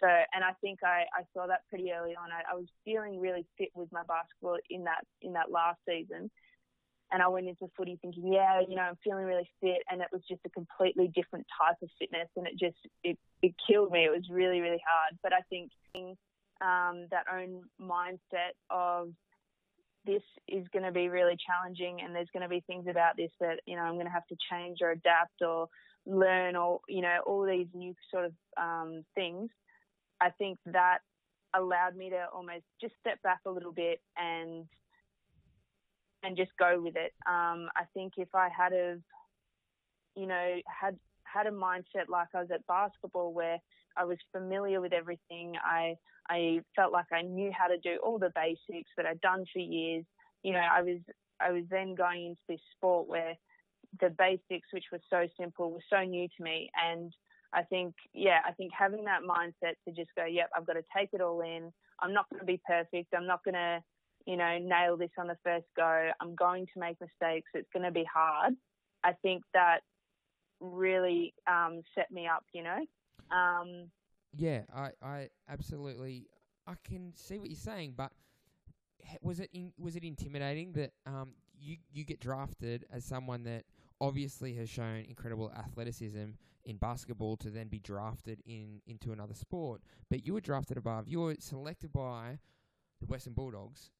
So, 0.00 0.06
and 0.06 0.44
I 0.44 0.52
think 0.60 0.80
I, 0.84 1.04
I 1.12 1.24
saw 1.34 1.46
that 1.46 1.60
pretty 1.68 1.90
early 1.92 2.14
on. 2.16 2.30
I, 2.30 2.52
I 2.52 2.54
was 2.54 2.66
feeling 2.84 3.20
really 3.20 3.46
fit 3.56 3.68
with 3.74 3.90
my 3.92 4.02
basketball 4.08 4.58
in 4.68 4.84
that 4.84 5.04
in 5.22 5.32
that 5.34 5.50
last 5.50 5.78
season, 5.88 6.30
and 7.12 7.22
I 7.22 7.28
went 7.28 7.48
into 7.48 7.70
footy 7.76 7.98
thinking, 8.00 8.32
yeah, 8.32 8.60
you 8.66 8.76
know, 8.76 8.82
I'm 8.82 8.98
feeling 9.02 9.24
really 9.24 9.48
fit, 9.60 9.82
and 9.90 10.00
it 10.02 10.08
was 10.12 10.22
just 10.28 10.40
a 10.44 10.50
completely 10.50 11.10
different 11.14 11.46
type 11.56 11.76
of 11.82 11.88
fitness, 11.98 12.28
and 12.36 12.46
it 12.46 12.58
just 12.58 12.76
it, 13.04 13.18
it 13.42 13.54
killed 13.66 13.90
me. 13.90 14.04
It 14.04 14.12
was 14.12 14.28
really 14.30 14.60
really 14.60 14.82
hard, 14.84 15.18
but 15.22 15.32
I 15.32 15.40
think 15.48 15.70
um, 16.60 17.06
that 17.10 17.24
own 17.32 17.62
mindset 17.80 18.56
of 18.70 19.12
this 20.06 20.22
is 20.48 20.66
going 20.72 20.84
to 20.84 20.92
be 20.92 21.08
really 21.08 21.36
challenging, 21.46 22.00
and 22.02 22.14
there's 22.14 22.30
going 22.32 22.42
to 22.42 22.48
be 22.48 22.64
things 22.66 22.86
about 22.88 23.16
this 23.16 23.30
that 23.40 23.60
you 23.66 23.76
know 23.76 23.82
I'm 23.82 23.94
going 23.94 24.06
to 24.06 24.12
have 24.12 24.26
to 24.28 24.36
change 24.50 24.78
or 24.80 24.90
adapt 24.90 25.42
or 25.42 25.68
learn, 26.06 26.56
or 26.56 26.80
you 26.88 27.02
know, 27.02 27.18
all 27.26 27.44
these 27.44 27.66
new 27.74 27.94
sort 28.10 28.26
of 28.26 28.32
um, 28.56 29.04
things. 29.14 29.50
I 30.20 30.30
think 30.30 30.58
that 30.66 30.98
allowed 31.54 31.96
me 31.96 32.10
to 32.10 32.26
almost 32.34 32.64
just 32.80 32.94
step 33.00 33.20
back 33.22 33.40
a 33.46 33.50
little 33.50 33.72
bit 33.72 34.00
and 34.16 34.64
and 36.22 36.36
just 36.36 36.50
go 36.58 36.80
with 36.80 36.96
it. 36.96 37.12
Um, 37.26 37.68
I 37.76 37.84
think 37.94 38.14
if 38.16 38.34
I 38.34 38.48
had 38.56 38.72
have, 38.72 39.00
you 40.14 40.26
know, 40.26 40.56
had 40.66 40.98
had 41.24 41.46
a 41.46 41.50
mindset 41.50 42.08
like 42.08 42.28
I 42.34 42.40
was 42.40 42.50
at 42.52 42.66
basketball 42.66 43.32
where 43.32 43.58
I 43.96 44.04
was 44.04 44.18
familiar 44.32 44.80
with 44.80 44.92
everything, 44.92 45.54
I 45.62 45.96
I 46.28 46.60
felt 46.74 46.92
like 46.92 47.06
I 47.12 47.22
knew 47.22 47.50
how 47.56 47.66
to 47.66 47.78
do 47.78 47.98
all 48.04 48.18
the 48.18 48.32
basics 48.34 48.90
that 48.96 49.06
I'd 49.06 49.20
done 49.20 49.44
for 49.52 49.58
years. 49.58 50.04
You 50.42 50.52
know, 50.52 50.60
I 50.60 50.82
was 50.82 50.98
I 51.40 51.52
was 51.52 51.64
then 51.70 51.94
going 51.94 52.26
into 52.26 52.40
this 52.48 52.60
sport 52.76 53.08
where 53.08 53.34
the 54.00 54.10
basics, 54.10 54.68
which 54.72 54.84
were 54.90 55.00
so 55.10 55.26
simple, 55.38 55.72
were 55.72 55.80
so 55.90 56.02
new 56.02 56.28
to 56.28 56.42
me. 56.42 56.70
And 56.82 57.12
I 57.52 57.62
think, 57.62 57.94
yeah, 58.12 58.40
I 58.46 58.52
think 58.52 58.72
having 58.76 59.04
that 59.04 59.22
mindset 59.22 59.74
to 59.86 59.94
just 59.94 60.10
go, 60.16 60.24
yep, 60.24 60.50
I've 60.56 60.66
got 60.66 60.74
to 60.74 60.84
take 60.96 61.10
it 61.12 61.20
all 61.20 61.40
in. 61.42 61.72
I'm 62.00 62.12
not 62.12 62.28
going 62.30 62.40
to 62.40 62.46
be 62.46 62.60
perfect. 62.66 63.14
I'm 63.14 63.26
not 63.26 63.44
going 63.44 63.54
to 63.54 63.80
you 64.26 64.36
know, 64.36 64.58
nail 64.58 64.96
this 64.96 65.10
on 65.18 65.28
the 65.28 65.38
first 65.44 65.66
go. 65.76 66.10
I'm 66.20 66.34
going 66.34 66.66
to 66.74 66.80
make 66.80 66.96
mistakes. 67.00 67.48
It's 67.54 67.68
going 67.72 67.84
to 67.84 67.92
be 67.92 68.04
hard. 68.12 68.54
I 69.04 69.12
think 69.22 69.44
that 69.54 69.80
really 70.60 71.32
um, 71.46 71.82
set 71.94 72.10
me 72.10 72.26
up, 72.26 72.44
you 72.52 72.64
know. 72.64 72.78
Um, 73.30 73.88
yeah, 74.36 74.62
I, 74.74 74.90
I 75.02 75.28
absolutely, 75.48 76.28
I 76.66 76.74
can 76.84 77.12
see 77.14 77.38
what 77.38 77.48
you're 77.48 77.56
saying, 77.56 77.94
but 77.96 78.12
was 79.22 79.40
it 79.40 79.50
in, 79.52 79.72
was 79.78 79.96
it 79.96 80.04
intimidating 80.04 80.72
that 80.72 80.92
um, 81.06 81.30
you 81.58 81.76
you 81.92 82.04
get 82.04 82.20
drafted 82.20 82.84
as 82.92 83.04
someone 83.04 83.44
that 83.44 83.64
obviously 84.00 84.54
has 84.54 84.68
shown 84.68 85.04
incredible 85.08 85.52
athleticism 85.56 86.30
in 86.64 86.76
basketball 86.76 87.36
to 87.36 87.50
then 87.50 87.68
be 87.68 87.78
drafted 87.78 88.42
in 88.46 88.80
into 88.86 89.12
another 89.12 89.34
sport, 89.34 89.80
but 90.10 90.26
you 90.26 90.34
were 90.34 90.40
drafted 90.40 90.76
above. 90.76 91.08
You 91.08 91.20
were 91.20 91.36
selected 91.38 91.92
by 91.92 92.38
the 93.00 93.06
Western 93.06 93.34
Bulldogs 93.34 93.90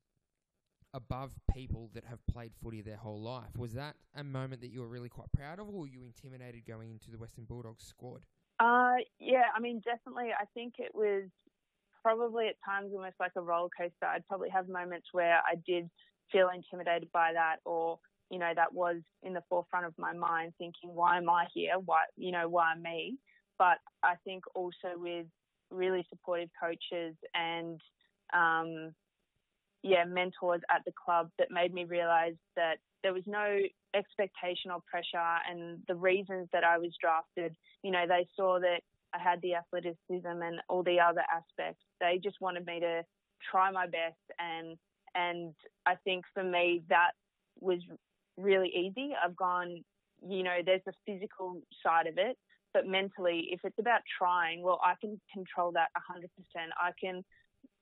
above 0.95 1.33
people 1.53 1.91
that 1.93 2.05
have 2.05 2.25
played 2.27 2.53
footy 2.63 2.81
their 2.81 2.97
whole 2.97 3.21
life. 3.21 3.57
Was 3.57 3.75
that 3.75 3.97
a 4.15 4.25
moment 4.25 4.63
that 4.63 4.69
you 4.69 4.81
were 4.81 4.89
really 4.89 5.11
quite 5.11 5.31
proud 5.33 5.59
of, 5.59 5.69
or 5.69 5.81
were 5.81 5.87
you 5.87 6.03
intimidated 6.03 6.65
going 6.67 6.91
into 6.91 7.11
the 7.11 7.19
Western 7.19 7.45
Bulldogs 7.45 7.85
squad? 7.85 8.23
Uh, 8.59 8.97
yeah, 9.19 9.45
I 9.55 9.61
mean, 9.61 9.81
definitely. 9.85 10.31
I 10.39 10.45
think 10.55 10.75
it 10.79 10.93
was 10.95 11.25
probably 12.03 12.49
at 12.49 12.57
times 12.65 12.93
almost 12.95 13.17
like 13.21 13.33
a 13.37 13.43
roller 13.43 13.69
coaster. 13.77 14.07
I'd 14.07 14.27
probably 14.27 14.51
have 14.51 14.69
moments 14.69 15.09
where 15.13 15.39
I 15.47 15.57
did 15.67 15.91
feel 16.33 16.49
intimidated 16.55 17.11
by 17.13 17.33
that, 17.35 17.57
or 17.65 17.99
you 18.31 18.39
know, 18.39 18.53
that 18.55 18.73
was 18.73 19.03
in 19.23 19.35
the 19.35 19.43
forefront 19.49 19.87
of 19.87 19.95
my 19.99 20.13
mind, 20.13 20.55
thinking, 20.59 20.95
"Why 20.95 21.19
am 21.19 21.29
I 21.31 21.47
here? 21.55 21.79
Why, 21.79 22.05
you 22.17 22.33
know, 22.33 22.49
why 22.49 22.75
me?" 22.77 23.19
But 23.59 23.79
I 24.03 24.17
think 24.25 24.45
also 24.55 24.97
with 24.97 25.27
really 25.71 26.07
supportive 26.09 26.51
coaches 26.61 27.17
and 27.35 27.81
um, 28.33 28.95
yeah, 29.83 30.05
mentors 30.05 30.61
at 30.71 30.83
the 30.85 30.93
club 30.93 31.31
that 31.39 31.51
made 31.51 31.73
me 31.73 31.85
realize 31.85 32.35
that 32.57 32.79
there 33.03 33.13
was 33.13 33.25
no 33.27 33.61
expectation 33.95 34.71
or 34.71 34.81
pressure 34.91 35.39
and 35.49 35.79
the 35.89 35.95
reasons 35.95 36.49
that 36.53 36.65
I 36.65 36.79
was 36.79 36.93
drafted, 37.01 37.55
you 37.83 37.91
know, 37.91 38.05
they 38.07 38.27
saw 38.37 38.59
that 38.61 38.81
I 39.15 39.19
had 39.19 39.41
the 39.43 39.55
athleticism 39.55 40.43
and 40.43 40.61
all 40.69 40.83
the 40.83 41.01
other 41.01 41.23
aspects. 41.33 41.83
They 42.01 42.21
just 42.23 42.41
wanted 42.41 42.67
me 42.67 42.81
to 42.81 43.03
try 43.51 43.71
my 43.71 43.87
best 43.87 44.21
and 44.39 44.77
and 45.15 45.55
I 45.87 45.95
think 46.05 46.25
for 46.35 46.43
me 46.43 46.83
that 46.89 47.13
was 47.61 47.81
really 48.37 48.69
easy. 48.69 49.13
I've 49.23 49.37
gone, 49.37 49.83
you 50.27 50.43
know, 50.43 50.59
there's 50.65 50.83
the 50.85 50.93
physical 51.07 51.63
side 51.83 52.07
of 52.07 52.19
it, 52.19 52.37
but 52.75 52.87
mentally 52.87 53.49
if 53.51 53.61
it's 53.65 53.79
about 53.79 54.01
trying, 54.19 54.63
well 54.63 54.81
I 54.85 54.95
can 55.01 55.21
control 55.33 55.73
that 55.73 55.89
100%. 56.11 56.25
I 56.81 56.91
can 57.01 57.25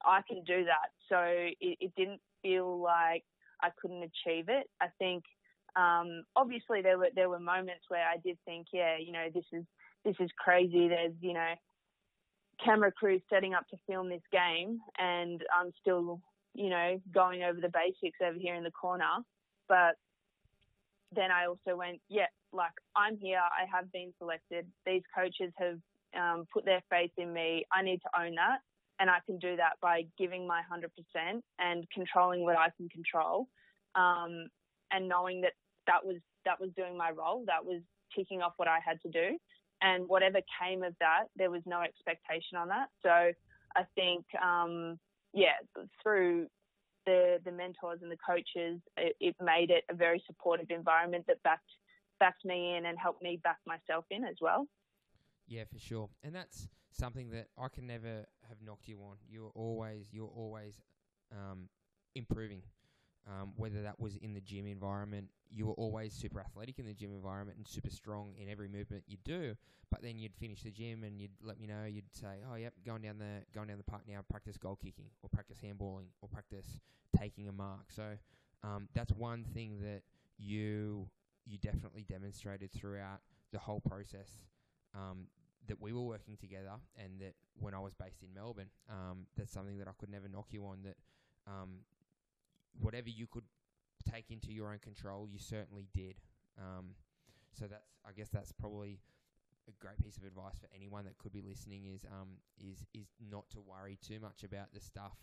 I 0.04 0.20
can 0.28 0.42
do 0.44 0.64
that. 0.64 0.90
So 1.08 1.18
it, 1.20 1.56
it 1.80 1.92
didn't 1.96 2.20
feel 2.42 2.80
like 2.80 3.24
I 3.62 3.70
couldn't 3.80 4.02
achieve 4.02 4.46
it. 4.48 4.68
I 4.80 4.86
think 4.98 5.24
um, 5.76 6.24
obviously 6.36 6.82
there 6.82 6.98
were 6.98 7.08
there 7.14 7.28
were 7.28 7.40
moments 7.40 7.84
where 7.88 8.04
I 8.04 8.16
did 8.24 8.38
think, 8.44 8.68
yeah, 8.72 8.96
you 8.98 9.12
know, 9.12 9.26
this 9.34 9.44
is 9.52 9.64
this 10.04 10.16
is 10.20 10.30
crazy. 10.38 10.88
There's 10.88 11.14
you 11.20 11.32
know 11.32 11.54
camera 12.64 12.92
crews 12.92 13.22
setting 13.28 13.54
up 13.54 13.66
to 13.68 13.76
film 13.88 14.08
this 14.08 14.22
game, 14.30 14.80
and 14.98 15.42
I'm 15.56 15.72
still 15.80 16.20
you 16.54 16.70
know 16.70 17.00
going 17.12 17.42
over 17.42 17.60
the 17.60 17.70
basics 17.70 18.18
over 18.24 18.38
here 18.38 18.54
in 18.54 18.64
the 18.64 18.70
corner. 18.70 19.22
But 19.68 19.96
then 21.14 21.30
I 21.30 21.46
also 21.46 21.76
went, 21.76 22.00
yeah, 22.08 22.26
like 22.52 22.72
I'm 22.94 23.16
here. 23.16 23.40
I 23.40 23.64
have 23.74 23.90
been 23.92 24.12
selected. 24.18 24.66
These 24.86 25.02
coaches 25.16 25.52
have 25.56 25.78
um, 26.16 26.46
put 26.52 26.64
their 26.64 26.82
faith 26.90 27.12
in 27.16 27.32
me. 27.32 27.64
I 27.72 27.82
need 27.82 28.00
to 28.02 28.20
own 28.20 28.34
that 28.36 28.58
and 29.00 29.10
I 29.10 29.18
can 29.26 29.38
do 29.38 29.56
that 29.56 29.74
by 29.80 30.04
giving 30.18 30.46
my 30.46 30.62
100% 30.70 31.40
and 31.58 31.84
controlling 31.92 32.44
what 32.44 32.56
I 32.56 32.68
can 32.76 32.88
control, 32.88 33.48
um, 33.94 34.48
and 34.90 35.08
knowing 35.08 35.40
that 35.42 35.52
that 35.86 36.04
was 36.04 36.16
that 36.44 36.60
was 36.60 36.70
doing 36.76 36.96
my 36.96 37.10
role, 37.10 37.44
that 37.46 37.64
was 37.64 37.80
ticking 38.16 38.42
off 38.42 38.52
what 38.56 38.68
I 38.68 38.78
had 38.84 39.00
to 39.02 39.10
do, 39.10 39.38
and 39.82 40.08
whatever 40.08 40.38
came 40.62 40.82
of 40.82 40.94
that, 41.00 41.24
there 41.36 41.50
was 41.50 41.62
no 41.66 41.80
expectation 41.82 42.56
on 42.56 42.68
that. 42.68 42.88
So 43.02 43.32
I 43.76 43.84
think, 43.94 44.24
um, 44.42 44.98
yeah, 45.32 45.58
through 46.02 46.46
the 47.06 47.38
the 47.44 47.52
mentors 47.52 48.00
and 48.02 48.10
the 48.10 48.16
coaches, 48.26 48.80
it, 48.96 49.16
it 49.20 49.36
made 49.40 49.70
it 49.70 49.84
a 49.90 49.94
very 49.94 50.22
supportive 50.26 50.70
environment 50.70 51.24
that 51.28 51.42
backed 51.42 51.70
backed 52.20 52.44
me 52.44 52.76
in 52.76 52.86
and 52.86 52.96
helped 52.98 53.22
me 53.22 53.40
back 53.42 53.58
myself 53.66 54.04
in 54.10 54.24
as 54.24 54.36
well. 54.40 54.66
Yeah, 55.46 55.64
for 55.70 55.78
sure, 55.78 56.08
and 56.22 56.34
that's 56.34 56.68
something 56.92 57.30
that 57.30 57.48
I 57.58 57.68
can 57.68 57.86
never 57.86 58.26
have 58.54 58.66
knocked 58.66 58.88
you 58.88 58.98
on. 59.02 59.16
You're 59.28 59.52
always 59.54 60.08
you're 60.12 60.32
always 60.34 60.80
um, 61.32 61.68
improving. 62.14 62.62
Um, 63.26 63.52
whether 63.56 63.80
that 63.82 63.98
was 63.98 64.16
in 64.16 64.34
the 64.34 64.40
gym 64.42 64.66
environment, 64.66 65.28
you 65.50 65.64
were 65.66 65.72
always 65.74 66.12
super 66.12 66.40
athletic 66.40 66.78
in 66.78 66.84
the 66.84 66.92
gym 66.92 67.10
environment 67.10 67.56
and 67.56 67.66
super 67.66 67.88
strong 67.88 68.34
in 68.38 68.50
every 68.50 68.68
movement 68.68 69.02
you 69.06 69.16
do. 69.24 69.56
But 69.90 70.02
then 70.02 70.18
you'd 70.18 70.34
finish 70.34 70.62
the 70.62 70.70
gym 70.70 71.04
and 71.04 71.18
you'd 71.18 71.30
let 71.42 71.58
me 71.58 71.66
know. 71.66 71.84
You'd 71.86 72.12
say, 72.12 72.42
"Oh, 72.50 72.56
yep, 72.56 72.74
going 72.84 73.00
down 73.00 73.18
the 73.18 73.42
going 73.54 73.68
down 73.68 73.78
the 73.78 73.84
park 73.84 74.02
now. 74.06 74.20
Practice 74.28 74.58
goal 74.58 74.76
kicking, 74.76 75.06
or 75.22 75.30
practice 75.30 75.58
handballing, 75.64 76.06
or 76.20 76.28
practice 76.28 76.80
taking 77.16 77.48
a 77.48 77.52
mark." 77.52 77.90
So 77.90 78.18
um, 78.62 78.88
that's 78.94 79.12
one 79.12 79.44
thing 79.54 79.78
that 79.80 80.02
you 80.36 81.08
you 81.46 81.58
definitely 81.58 82.04
demonstrated 82.08 82.72
throughout 82.72 83.20
the 83.52 83.58
whole 83.58 83.80
process. 83.80 84.28
Um, 84.94 85.28
that 85.68 85.80
we 85.80 85.92
were 85.92 86.02
working 86.02 86.36
together 86.36 86.72
and 86.96 87.20
that 87.20 87.34
when 87.58 87.74
I 87.74 87.78
was 87.78 87.94
based 87.94 88.22
in 88.22 88.28
Melbourne, 88.34 88.70
um, 88.90 89.26
that's 89.36 89.52
something 89.52 89.78
that 89.78 89.88
I 89.88 89.92
could 89.98 90.10
never 90.10 90.28
knock 90.28 90.48
you 90.50 90.64
on. 90.66 90.78
That 90.84 90.96
um, 91.46 91.80
whatever 92.80 93.08
you 93.08 93.26
could 93.26 93.44
take 94.10 94.30
into 94.30 94.52
your 94.52 94.70
own 94.70 94.78
control, 94.78 95.28
you 95.30 95.38
certainly 95.38 95.88
did. 95.94 96.16
Um, 96.58 96.90
so 97.52 97.66
that's, 97.66 97.88
I 98.06 98.12
guess, 98.12 98.28
that's 98.28 98.52
probably 98.52 98.98
a 99.68 99.72
great 99.80 100.02
piece 100.02 100.16
of 100.16 100.24
advice 100.24 100.58
for 100.60 100.68
anyone 100.74 101.04
that 101.04 101.18
could 101.18 101.32
be 101.32 101.42
listening. 101.42 101.86
Is 101.94 102.04
um 102.04 102.28
is 102.58 102.84
is 102.94 103.08
not 103.30 103.48
to 103.50 103.60
worry 103.60 103.98
too 104.06 104.20
much 104.20 104.44
about 104.44 104.72
the 104.74 104.80
stuff 104.80 105.16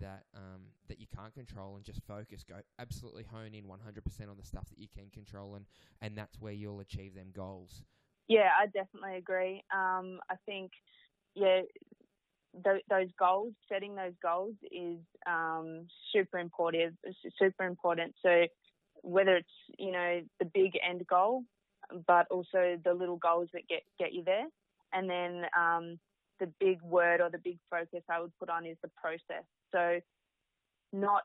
that 0.00 0.24
um 0.34 0.62
that 0.88 1.00
you 1.00 1.06
can't 1.14 1.34
control 1.34 1.76
and 1.76 1.84
just 1.84 2.00
focus. 2.06 2.44
Go 2.48 2.56
absolutely 2.78 3.24
hone 3.24 3.54
in 3.54 3.64
100% 3.64 4.30
on 4.30 4.36
the 4.36 4.46
stuff 4.46 4.68
that 4.70 4.78
you 4.78 4.88
can 4.88 5.10
control, 5.12 5.54
and 5.54 5.66
and 6.00 6.16
that's 6.16 6.40
where 6.40 6.52
you'll 6.52 6.80
achieve 6.80 7.14
them 7.14 7.28
goals. 7.32 7.82
Yeah, 8.28 8.48
I 8.58 8.66
definitely 8.66 9.16
agree. 9.16 9.62
Um, 9.74 10.20
I 10.30 10.36
think, 10.46 10.72
yeah, 11.34 11.62
th- 12.64 12.84
those 12.88 13.08
goals, 13.18 13.52
setting 13.70 13.94
those 13.94 14.14
goals 14.22 14.54
is 14.70 14.98
um, 15.26 15.86
super 16.12 16.38
important. 16.38 16.96
Super 17.38 17.64
important. 17.64 18.14
So 18.22 18.46
whether 19.02 19.36
it's 19.36 19.48
you 19.78 19.92
know 19.92 20.20
the 20.38 20.46
big 20.46 20.72
end 20.88 21.06
goal, 21.06 21.42
but 22.06 22.26
also 22.30 22.78
the 22.84 22.94
little 22.94 23.16
goals 23.16 23.48
that 23.52 23.68
get 23.68 23.82
get 23.98 24.12
you 24.12 24.24
there, 24.24 24.46
and 24.92 25.08
then 25.08 25.44
um, 25.58 25.98
the 26.40 26.48
big 26.60 26.80
word 26.82 27.20
or 27.20 27.30
the 27.30 27.38
big 27.38 27.58
focus 27.70 28.02
I 28.10 28.20
would 28.20 28.32
put 28.38 28.50
on 28.50 28.66
is 28.66 28.76
the 28.82 28.90
process. 29.00 29.44
So 29.72 30.00
not 30.92 31.22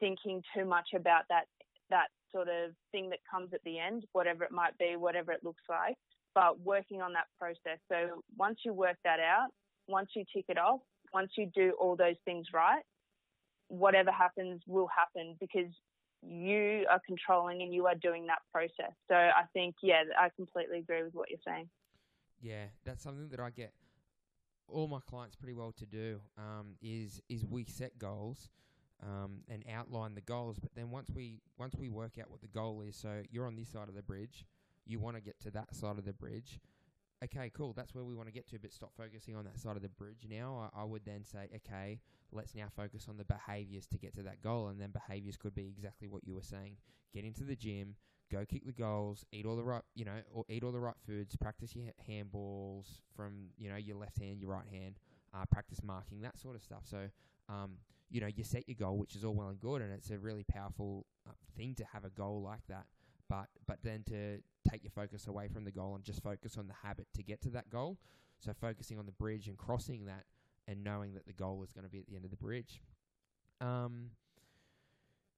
thinking 0.00 0.42
too 0.56 0.64
much 0.64 0.88
about 0.94 1.24
that 1.28 1.44
that 1.90 2.08
sort 2.32 2.48
of 2.48 2.72
thing 2.92 3.10
that 3.10 3.18
comes 3.30 3.52
at 3.52 3.62
the 3.64 3.78
end, 3.78 4.04
whatever 4.12 4.44
it 4.44 4.52
might 4.52 4.76
be, 4.78 4.96
whatever 4.96 5.32
it 5.32 5.44
looks 5.44 5.62
like, 5.68 5.96
but 6.34 6.60
working 6.60 7.02
on 7.02 7.12
that 7.12 7.26
process. 7.38 7.78
So 7.88 8.22
once 8.36 8.58
you 8.64 8.72
work 8.72 8.96
that 9.04 9.20
out, 9.20 9.48
once 9.88 10.10
you 10.14 10.24
tick 10.34 10.46
it 10.48 10.58
off, 10.58 10.80
once 11.12 11.32
you 11.36 11.50
do 11.54 11.72
all 11.80 11.96
those 11.96 12.16
things 12.24 12.46
right, 12.52 12.82
whatever 13.68 14.10
happens 14.10 14.62
will 14.66 14.88
happen 14.88 15.36
because 15.40 15.70
you 16.22 16.86
are 16.90 17.00
controlling 17.06 17.62
and 17.62 17.74
you 17.74 17.86
are 17.86 17.94
doing 17.96 18.26
that 18.26 18.38
process. 18.52 18.94
So 19.08 19.14
I 19.14 19.42
think, 19.52 19.74
yeah, 19.82 20.02
I 20.18 20.28
completely 20.36 20.78
agree 20.78 21.02
with 21.02 21.14
what 21.14 21.30
you're 21.30 21.40
saying. 21.46 21.68
Yeah, 22.40 22.64
that's 22.84 23.02
something 23.02 23.28
that 23.30 23.40
I 23.40 23.50
get 23.50 23.72
all 24.68 24.88
my 24.88 25.00
clients 25.08 25.36
pretty 25.36 25.54
well 25.54 25.72
to 25.72 25.86
do. 25.86 26.20
Um, 26.38 26.74
is 26.80 27.20
is 27.28 27.44
we 27.44 27.64
set 27.64 27.98
goals. 27.98 28.48
Um, 29.04 29.40
and 29.48 29.64
outline 29.68 30.14
the 30.14 30.20
goals, 30.20 30.60
but 30.60 30.76
then 30.76 30.92
once 30.92 31.10
we 31.12 31.40
once 31.58 31.74
we 31.74 31.88
work 31.88 32.18
out 32.20 32.30
what 32.30 32.40
the 32.40 32.46
goal 32.46 32.82
is, 32.82 32.94
so 32.94 33.22
you're 33.32 33.48
on 33.48 33.56
this 33.56 33.68
side 33.68 33.88
of 33.88 33.96
the 33.96 34.02
bridge, 34.02 34.46
you 34.86 34.98
want 34.98 35.16
to 35.16 35.22
get 35.22 35.38
to 35.40 35.50
that 35.52 35.74
side 35.74 35.98
of 35.98 36.04
the 36.04 36.12
bridge. 36.12 36.60
Okay, 37.24 37.52
cool. 37.54 37.72
That's 37.72 37.94
where 37.94 38.04
we 38.04 38.14
want 38.14 38.28
to 38.28 38.32
get 38.32 38.48
to, 38.48 38.58
but 38.58 38.72
stop 38.72 38.92
focusing 38.96 39.36
on 39.36 39.44
that 39.44 39.58
side 39.58 39.76
of 39.76 39.82
the 39.82 39.88
bridge 39.88 40.26
now. 40.28 40.70
I, 40.74 40.80
I 40.82 40.84
would 40.84 41.04
then 41.04 41.24
say, 41.24 41.48
okay, 41.56 42.00
let's 42.32 42.54
now 42.54 42.66
focus 42.74 43.06
on 43.08 43.16
the 43.16 43.24
behaviors 43.24 43.86
to 43.88 43.98
get 43.98 44.14
to 44.14 44.22
that 44.24 44.42
goal. 44.42 44.68
And 44.68 44.80
then 44.80 44.90
behaviors 44.90 45.36
could 45.36 45.54
be 45.54 45.68
exactly 45.68 46.08
what 46.08 46.24
you 46.26 46.34
were 46.34 46.42
saying 46.42 46.76
get 47.14 47.24
into 47.24 47.44
the 47.44 47.54
gym, 47.54 47.94
go 48.32 48.44
kick 48.46 48.64
the 48.64 48.72
goals, 48.72 49.24
eat 49.32 49.44
all 49.44 49.54
the 49.54 49.62
right, 49.62 49.82
you 49.94 50.04
know, 50.04 50.18
or 50.32 50.44
eat 50.48 50.64
all 50.64 50.72
the 50.72 50.80
right 50.80 50.96
foods, 51.06 51.36
practice 51.36 51.76
your 51.76 51.92
handballs 52.08 52.86
from, 53.14 53.50
you 53.58 53.68
know, 53.68 53.76
your 53.76 53.96
left 53.96 54.18
hand, 54.18 54.40
your 54.40 54.50
right 54.50 54.66
hand, 54.72 54.94
uh, 55.34 55.44
practice 55.50 55.80
marking, 55.82 56.22
that 56.22 56.38
sort 56.38 56.56
of 56.56 56.62
stuff. 56.62 56.82
So, 56.84 57.08
um, 57.50 57.72
you 58.10 58.20
know, 58.20 58.28
you 58.34 58.44
set 58.44 58.66
your 58.66 58.76
goal, 58.76 58.96
which 58.96 59.14
is 59.14 59.24
all 59.24 59.34
well 59.34 59.48
and 59.48 59.60
good, 59.60 59.82
and 59.82 59.92
it's 59.92 60.10
a 60.10 60.18
really 60.18 60.44
powerful 60.44 61.06
uh, 61.28 61.32
thing 61.56 61.74
to 61.76 61.84
have 61.92 62.04
a 62.04 62.10
goal 62.10 62.42
like 62.42 62.66
that 62.68 62.86
but 63.32 63.48
but 63.66 63.78
then 63.82 64.02
to 64.04 64.42
take 64.70 64.84
your 64.84 64.90
focus 64.90 65.26
away 65.26 65.48
from 65.48 65.64
the 65.64 65.70
goal 65.70 65.94
and 65.94 66.04
just 66.04 66.22
focus 66.22 66.58
on 66.58 66.68
the 66.68 66.74
habit 66.82 67.06
to 67.14 67.22
get 67.22 67.40
to 67.40 67.48
that 67.48 67.70
goal. 67.70 67.96
So 68.38 68.52
focusing 68.52 68.98
on 68.98 69.06
the 69.06 69.12
bridge 69.12 69.48
and 69.48 69.56
crossing 69.56 70.04
that, 70.04 70.24
and 70.68 70.84
knowing 70.84 71.14
that 71.14 71.26
the 71.26 71.32
goal 71.32 71.62
is 71.62 71.72
going 71.72 71.84
to 71.84 71.90
be 71.90 72.00
at 72.00 72.06
the 72.06 72.14
end 72.14 72.26
of 72.26 72.30
the 72.30 72.36
bridge. 72.36 72.82
Um. 73.62 74.10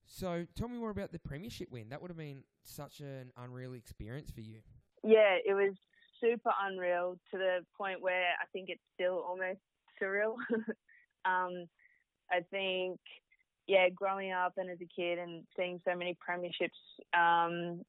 So 0.06 0.44
tell 0.56 0.68
me 0.68 0.76
more 0.76 0.90
about 0.90 1.12
the 1.12 1.20
premiership 1.20 1.70
win. 1.70 1.90
That 1.90 2.02
would 2.02 2.10
have 2.10 2.18
been 2.18 2.42
such 2.64 2.98
an 2.98 3.30
unreal 3.36 3.74
experience 3.74 4.30
for 4.32 4.40
you. 4.40 4.58
Yeah, 5.04 5.36
it 5.46 5.54
was 5.54 5.74
super 6.20 6.50
unreal 6.62 7.16
to 7.30 7.38
the 7.38 7.58
point 7.78 8.02
where 8.02 8.24
I 8.42 8.46
think 8.52 8.70
it's 8.70 8.82
still 8.94 9.24
almost 9.26 9.60
surreal. 10.02 10.34
um, 11.24 11.68
I 12.30 12.40
think 12.50 12.98
yeah, 13.66 13.88
growing 13.88 14.32
up 14.32 14.54
and 14.56 14.70
as 14.70 14.78
a 14.80 14.88
kid 14.94 15.18
and 15.18 15.44
seeing 15.56 15.80
so 15.84 15.96
many 15.96 16.16
premierships 16.16 16.78
um, 17.14 17.82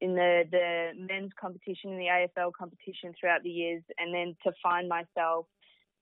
in 0.00 0.14
the 0.14 0.44
the 0.50 0.90
men's 0.96 1.32
competition 1.40 1.92
in 1.92 1.98
the 1.98 2.28
AFL 2.36 2.52
competition 2.52 3.14
throughout 3.18 3.42
the 3.42 3.50
years, 3.50 3.82
and 3.98 4.14
then 4.14 4.36
to 4.44 4.52
find 4.62 4.88
myself 4.88 5.46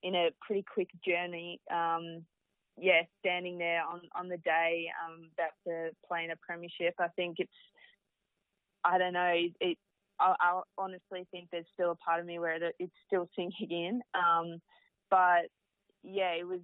in 0.02 0.14
a 0.14 0.30
pretty 0.40 0.64
quick 0.74 0.88
journey, 1.06 1.61
um, 1.70 2.24
yeah, 2.80 3.02
standing 3.20 3.58
there 3.58 3.82
on 3.85 4.00
on 4.16 4.28
the 4.28 4.38
day 4.38 4.87
um, 5.04 5.28
about 5.35 5.52
to 5.66 5.90
play 6.06 6.24
in 6.24 6.32
a 6.32 6.37
premiership, 6.37 6.94
I 6.98 7.08
think 7.08 7.37
it's, 7.38 7.50
I 8.85 8.98
don't 8.98 9.12
know, 9.12 9.35
it. 9.61 9.78
I, 10.18 10.35
I 10.40 10.61
honestly 10.78 11.26
think 11.30 11.48
there's 11.50 11.66
still 11.74 11.92
a 11.92 11.96
part 11.96 12.20
of 12.20 12.26
me 12.26 12.38
where 12.38 12.58
it's 12.78 12.92
still 13.06 13.28
sinking 13.37 13.70
in, 13.70 14.02
um, 14.14 14.61
but 15.11 15.46
yeah, 16.02 16.32
it 16.32 16.46
was 16.46 16.61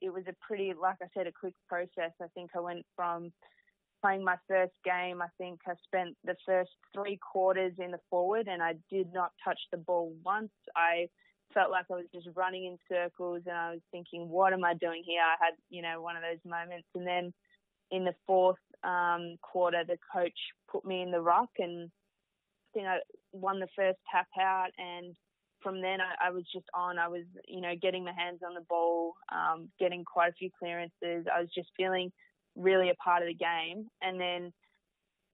it 0.00 0.12
was 0.12 0.24
a 0.28 0.34
pretty, 0.46 0.72
like 0.80 0.96
I 1.02 1.06
said, 1.14 1.26
a 1.26 1.32
quick 1.32 1.54
process. 1.68 2.12
I 2.22 2.26
think 2.34 2.50
I 2.56 2.60
went 2.60 2.84
from 2.96 3.32
playing 4.00 4.24
my 4.24 4.36
first 4.46 4.74
game. 4.84 5.20
I 5.20 5.28
think 5.38 5.60
I 5.66 5.72
spent 5.84 6.16
the 6.24 6.36
first 6.46 6.70
three 6.94 7.18
quarters 7.18 7.72
in 7.78 7.90
the 7.90 8.00
forward 8.10 8.48
and 8.48 8.62
I 8.62 8.74
did 8.90 9.12
not 9.12 9.32
touch 9.44 9.60
the 9.70 9.78
ball 9.78 10.14
once. 10.24 10.52
I 10.76 11.08
felt 11.52 11.70
like 11.70 11.86
I 11.90 11.94
was 11.94 12.06
just 12.14 12.28
running 12.36 12.66
in 12.66 12.78
circles 12.88 13.42
and 13.46 13.56
I 13.56 13.70
was 13.72 13.80
thinking, 13.90 14.28
what 14.28 14.52
am 14.52 14.64
I 14.64 14.74
doing 14.74 15.02
here? 15.04 15.22
I 15.22 15.44
had, 15.44 15.54
you 15.70 15.82
know, 15.82 16.00
one 16.00 16.16
of 16.16 16.22
those 16.22 16.48
moments. 16.48 16.86
And 16.94 17.06
then 17.06 17.32
in 17.90 18.04
the 18.04 18.14
fourth 18.26 18.58
um, 18.84 19.36
quarter, 19.42 19.82
the 19.86 19.98
coach 20.14 20.38
put 20.70 20.84
me 20.84 21.02
in 21.02 21.10
the 21.10 21.20
ruck 21.20 21.50
and 21.58 21.88
I 21.88 22.68
think 22.74 22.86
I 22.86 22.98
won 23.32 23.60
the 23.60 23.68
first 23.74 23.98
tap 24.12 24.28
out 24.38 24.70
and 24.78 25.16
from 25.62 25.80
then 25.80 25.98
I, 26.00 26.28
I, 26.28 26.30
was 26.30 26.44
just 26.52 26.66
on. 26.74 26.98
I 26.98 27.08
was, 27.08 27.24
you 27.46 27.60
know, 27.60 27.74
getting 27.80 28.04
my 28.04 28.12
hands 28.12 28.40
on 28.46 28.54
the 28.54 28.64
ball, 28.68 29.14
um, 29.32 29.68
getting 29.78 30.04
quite 30.04 30.30
a 30.30 30.34
few 30.34 30.50
clearances. 30.58 31.26
I 31.32 31.40
was 31.40 31.48
just 31.54 31.68
feeling 31.76 32.12
really 32.56 32.90
a 32.90 32.94
part 32.94 33.22
of 33.22 33.28
the 33.28 33.34
game. 33.34 33.88
And 34.02 34.20
then 34.20 34.52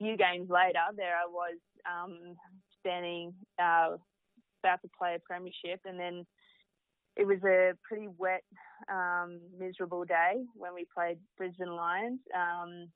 a 0.01 0.05
few 0.05 0.17
games 0.17 0.51
later, 0.51 0.81
there 0.97 1.15
I 1.17 1.27
was 1.29 1.59
um, 1.91 2.37
standing 2.81 3.35
uh, 3.59 3.97
about 4.63 4.83
to 4.83 4.89
play 4.97 5.15
a 5.15 5.19
premiership, 5.21 5.81
and 5.85 5.99
then 5.99 6.27
it 7.17 7.27
was 7.27 7.39
a 7.45 7.73
pretty 7.87 8.09
wet, 8.19 8.43
um, 8.91 9.41
miserable 9.59 10.05
day 10.05 10.43
when 10.55 10.75
we 10.75 10.87
played 10.95 11.19
Brisbane 11.37 11.77
Lions. 11.77 12.21
Um, 12.35 12.89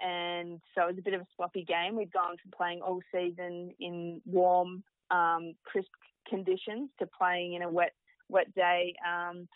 and 0.00 0.60
so 0.74 0.82
it 0.82 0.88
was 0.88 0.98
a 0.98 1.02
bit 1.02 1.14
of 1.14 1.22
a 1.22 1.26
sloppy 1.36 1.64
game. 1.64 1.96
We'd 1.96 2.12
gone 2.12 2.36
from 2.42 2.52
playing 2.56 2.80
all 2.82 3.00
season 3.12 3.70
in 3.80 4.20
warm, 4.26 4.82
um, 5.10 5.54
crisp 5.64 5.88
conditions 6.28 6.90
to 6.98 7.06
playing 7.06 7.54
in 7.54 7.62
a 7.62 7.70
wet 7.70 7.92
wet 8.28 8.52
day. 8.54 8.94
Um, 9.06 9.48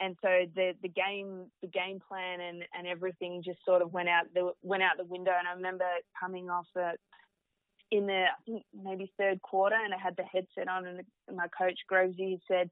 and 0.00 0.16
so 0.22 0.28
the 0.54 0.72
the 0.82 0.88
game 0.88 1.46
the 1.62 1.68
game 1.68 2.00
plan 2.06 2.40
and, 2.40 2.64
and 2.76 2.86
everything 2.86 3.42
just 3.44 3.58
sort 3.64 3.82
of 3.82 3.92
went 3.92 4.08
out 4.08 4.24
the 4.34 4.52
went 4.62 4.82
out 4.82 4.96
the 4.98 5.04
window. 5.04 5.32
And 5.38 5.46
I 5.46 5.52
remember 5.52 5.84
coming 6.18 6.50
off 6.50 6.66
it 6.76 7.00
in 7.90 8.06
the 8.06 8.24
I 8.24 8.42
think 8.44 8.64
maybe 8.74 9.12
third 9.18 9.40
quarter, 9.42 9.76
and 9.76 9.94
I 9.94 9.98
had 9.98 10.16
the 10.16 10.24
headset 10.24 10.68
on, 10.68 10.86
and 10.86 10.98
the, 11.00 11.34
my 11.34 11.46
coach 11.56 11.78
Grovesy 11.90 12.40
said, 12.48 12.70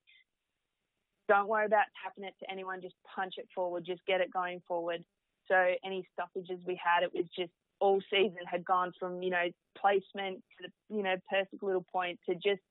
"Don't 1.29 1.49
worry 1.49 1.67
about 1.67 1.87
tapping 2.03 2.25
it 2.25 2.35
to 2.41 2.51
anyone. 2.51 2.83
Just 2.83 2.97
punch 3.15 3.35
it 3.39 3.49
forward. 3.55 3.85
Just 3.87 4.05
get 4.07 4.21
it 4.21 4.33
going 4.33 4.61
forward." 4.67 5.05
So 5.49 5.55
any 5.85 6.07
stoppages 6.13 6.59
we 6.67 6.81
had, 6.83 7.03
it 7.03 7.13
was 7.15 7.27
just 7.37 7.53
all 7.81 8.01
season 8.11 8.39
had 8.47 8.65
gone 8.65 8.93
from 8.99 9.23
you 9.23 9.31
know 9.31 9.45
placement 9.79 10.39
to 10.39 10.69
the 10.69 10.97
you 10.97 11.03
know 11.03 11.17
perfect 11.31 11.63
little 11.63 11.85
point 11.93 12.19
to 12.29 12.35
just 12.35 12.63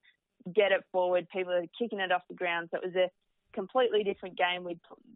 get 0.53 0.71
it 0.71 0.83
forward. 0.91 1.27
People 1.29 1.53
are 1.53 1.65
kicking 1.77 1.99
it 1.99 2.11
off 2.11 2.23
the 2.29 2.35
ground. 2.35 2.69
So 2.71 2.77
it 2.77 2.85
was 2.85 2.95
a 2.95 3.09
completely 3.53 4.03
different 4.03 4.37
game 4.37 4.67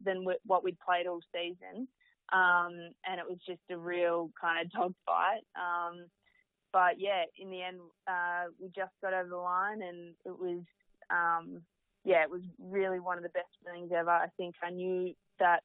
than 0.03 0.25
what 0.45 0.63
we'd 0.63 0.79
played 0.79 1.07
all 1.07 1.21
season. 1.33 1.87
Um, 2.33 2.91
and 3.05 3.19
it 3.19 3.27
was 3.27 3.37
just 3.45 3.61
a 3.69 3.77
real 3.77 4.31
kind 4.39 4.65
of 4.65 4.71
dogfight. 4.71 5.43
Um, 5.55 6.07
but 6.73 6.99
yeah, 6.99 7.23
in 7.39 7.49
the 7.49 7.61
end, 7.61 7.77
uh, 8.07 8.45
we 8.59 8.67
just 8.75 8.91
got 9.01 9.13
over 9.13 9.29
the 9.29 9.37
line, 9.37 9.81
and 9.81 10.13
it 10.25 10.37
was, 10.37 10.61
um, 11.09 11.61
yeah, 12.03 12.23
it 12.23 12.29
was 12.29 12.41
really 12.59 12.99
one 12.99 13.17
of 13.17 13.23
the 13.23 13.29
best 13.29 13.47
feelings 13.63 13.91
ever. 13.95 14.09
I 14.09 14.27
think 14.35 14.55
I 14.61 14.71
knew 14.71 15.13
that 15.39 15.61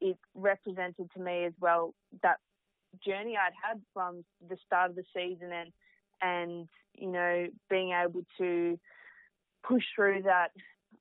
it 0.00 0.18
represented 0.34 1.10
to 1.14 1.20
me 1.20 1.44
as 1.44 1.52
well 1.60 1.94
that 2.22 2.38
journey 3.06 3.36
I'd 3.36 3.54
had 3.66 3.80
from 3.94 4.24
the 4.46 4.56
start 4.66 4.90
of 4.90 4.96
the 4.96 5.04
season 5.14 5.52
and 5.52 5.72
and 6.20 6.68
you 6.94 7.10
know 7.10 7.46
being 7.70 7.92
able 7.92 8.22
to 8.38 8.78
push 9.66 9.84
through 9.94 10.22
that 10.22 10.50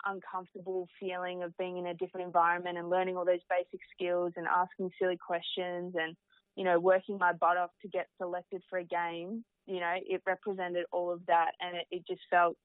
uncomfortable 0.05 0.87
feeling 0.99 1.43
of 1.43 1.55
being 1.57 1.77
in 1.77 1.87
a 1.87 1.93
different 1.93 2.25
environment 2.25 2.77
and 2.77 2.89
learning 2.89 3.17
all 3.17 3.25
those 3.25 3.39
basic 3.49 3.79
skills 3.93 4.33
and 4.35 4.47
asking 4.47 4.89
silly 4.99 5.17
questions 5.17 5.93
and 5.99 6.15
you 6.55 6.63
know 6.63 6.79
working 6.79 7.17
my 7.17 7.33
butt 7.33 7.57
off 7.57 7.69
to 7.81 7.87
get 7.87 8.07
selected 8.17 8.61
for 8.69 8.79
a 8.79 8.83
game 8.83 9.43
you 9.67 9.79
know 9.79 9.93
it 10.05 10.21
represented 10.25 10.85
all 10.91 11.11
of 11.11 11.25
that. 11.27 11.51
And 11.59 11.77
it, 11.77 11.87
it 11.91 12.07
just 12.07 12.21
felt 12.29 12.57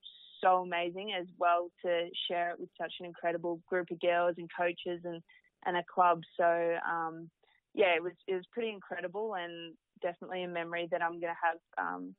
so 0.42 0.58
amazing 0.58 1.12
as 1.18 1.26
well 1.38 1.70
to 1.84 2.08
share 2.28 2.50
it 2.50 2.60
with 2.60 2.68
such 2.78 2.92
an 3.00 3.06
incredible 3.06 3.60
group 3.66 3.90
of 3.90 4.00
girls 4.00 4.34
and 4.38 4.50
coaches 4.56 5.00
and 5.04 5.22
and 5.64 5.76
a 5.76 5.84
club. 5.92 6.22
So 6.36 6.76
um 6.88 7.30
yeah 7.74 7.94
it 7.94 8.02
was 8.02 8.12
it 8.26 8.34
was 8.34 8.44
pretty 8.52 8.70
incredible 8.70 9.34
and 9.34 9.74
definitely 10.02 10.42
a 10.42 10.48
memory 10.48 10.88
that 10.90 11.02
I'm 11.02 11.20
going 11.20 11.32
to 11.32 11.42
have 11.42 11.58
um 11.78 12.14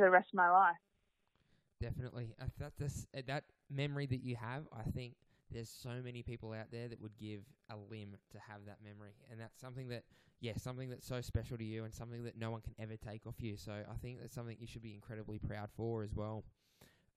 for 0.00 0.06
the 0.06 0.10
rest 0.10 0.30
of 0.32 0.36
my 0.36 0.50
life. 0.50 0.76
Definitely. 1.80 2.34
I 2.40 2.46
thought 2.58 2.72
this 2.78 3.06
uh, 3.16 3.20
that 3.26 3.44
memory 3.70 4.06
that 4.06 4.22
you 4.22 4.36
have, 4.36 4.64
I 4.72 4.90
think 4.90 5.14
there's 5.52 5.68
so 5.68 5.90
many 6.02 6.22
people 6.22 6.52
out 6.52 6.70
there 6.70 6.88
that 6.88 7.00
would 7.02 7.16
give 7.18 7.40
a 7.70 7.76
limb 7.90 8.16
to 8.32 8.38
have 8.38 8.60
that 8.66 8.78
memory, 8.82 9.12
and 9.30 9.38
that's 9.38 9.60
something 9.60 9.88
that, 9.88 10.04
yeah, 10.40 10.52
something 10.56 10.88
that's 10.88 11.06
so 11.06 11.20
special 11.20 11.58
to 11.58 11.64
you, 11.64 11.84
and 11.84 11.92
something 11.92 12.24
that 12.24 12.38
no 12.38 12.50
one 12.50 12.62
can 12.62 12.74
ever 12.78 12.96
take 12.96 13.26
off 13.26 13.34
you. 13.38 13.56
So 13.56 13.72
I 13.72 13.94
think 14.00 14.20
that's 14.20 14.34
something 14.34 14.56
you 14.58 14.66
should 14.66 14.82
be 14.82 14.94
incredibly 14.94 15.38
proud 15.38 15.68
for 15.76 16.02
as 16.02 16.14
well. 16.14 16.44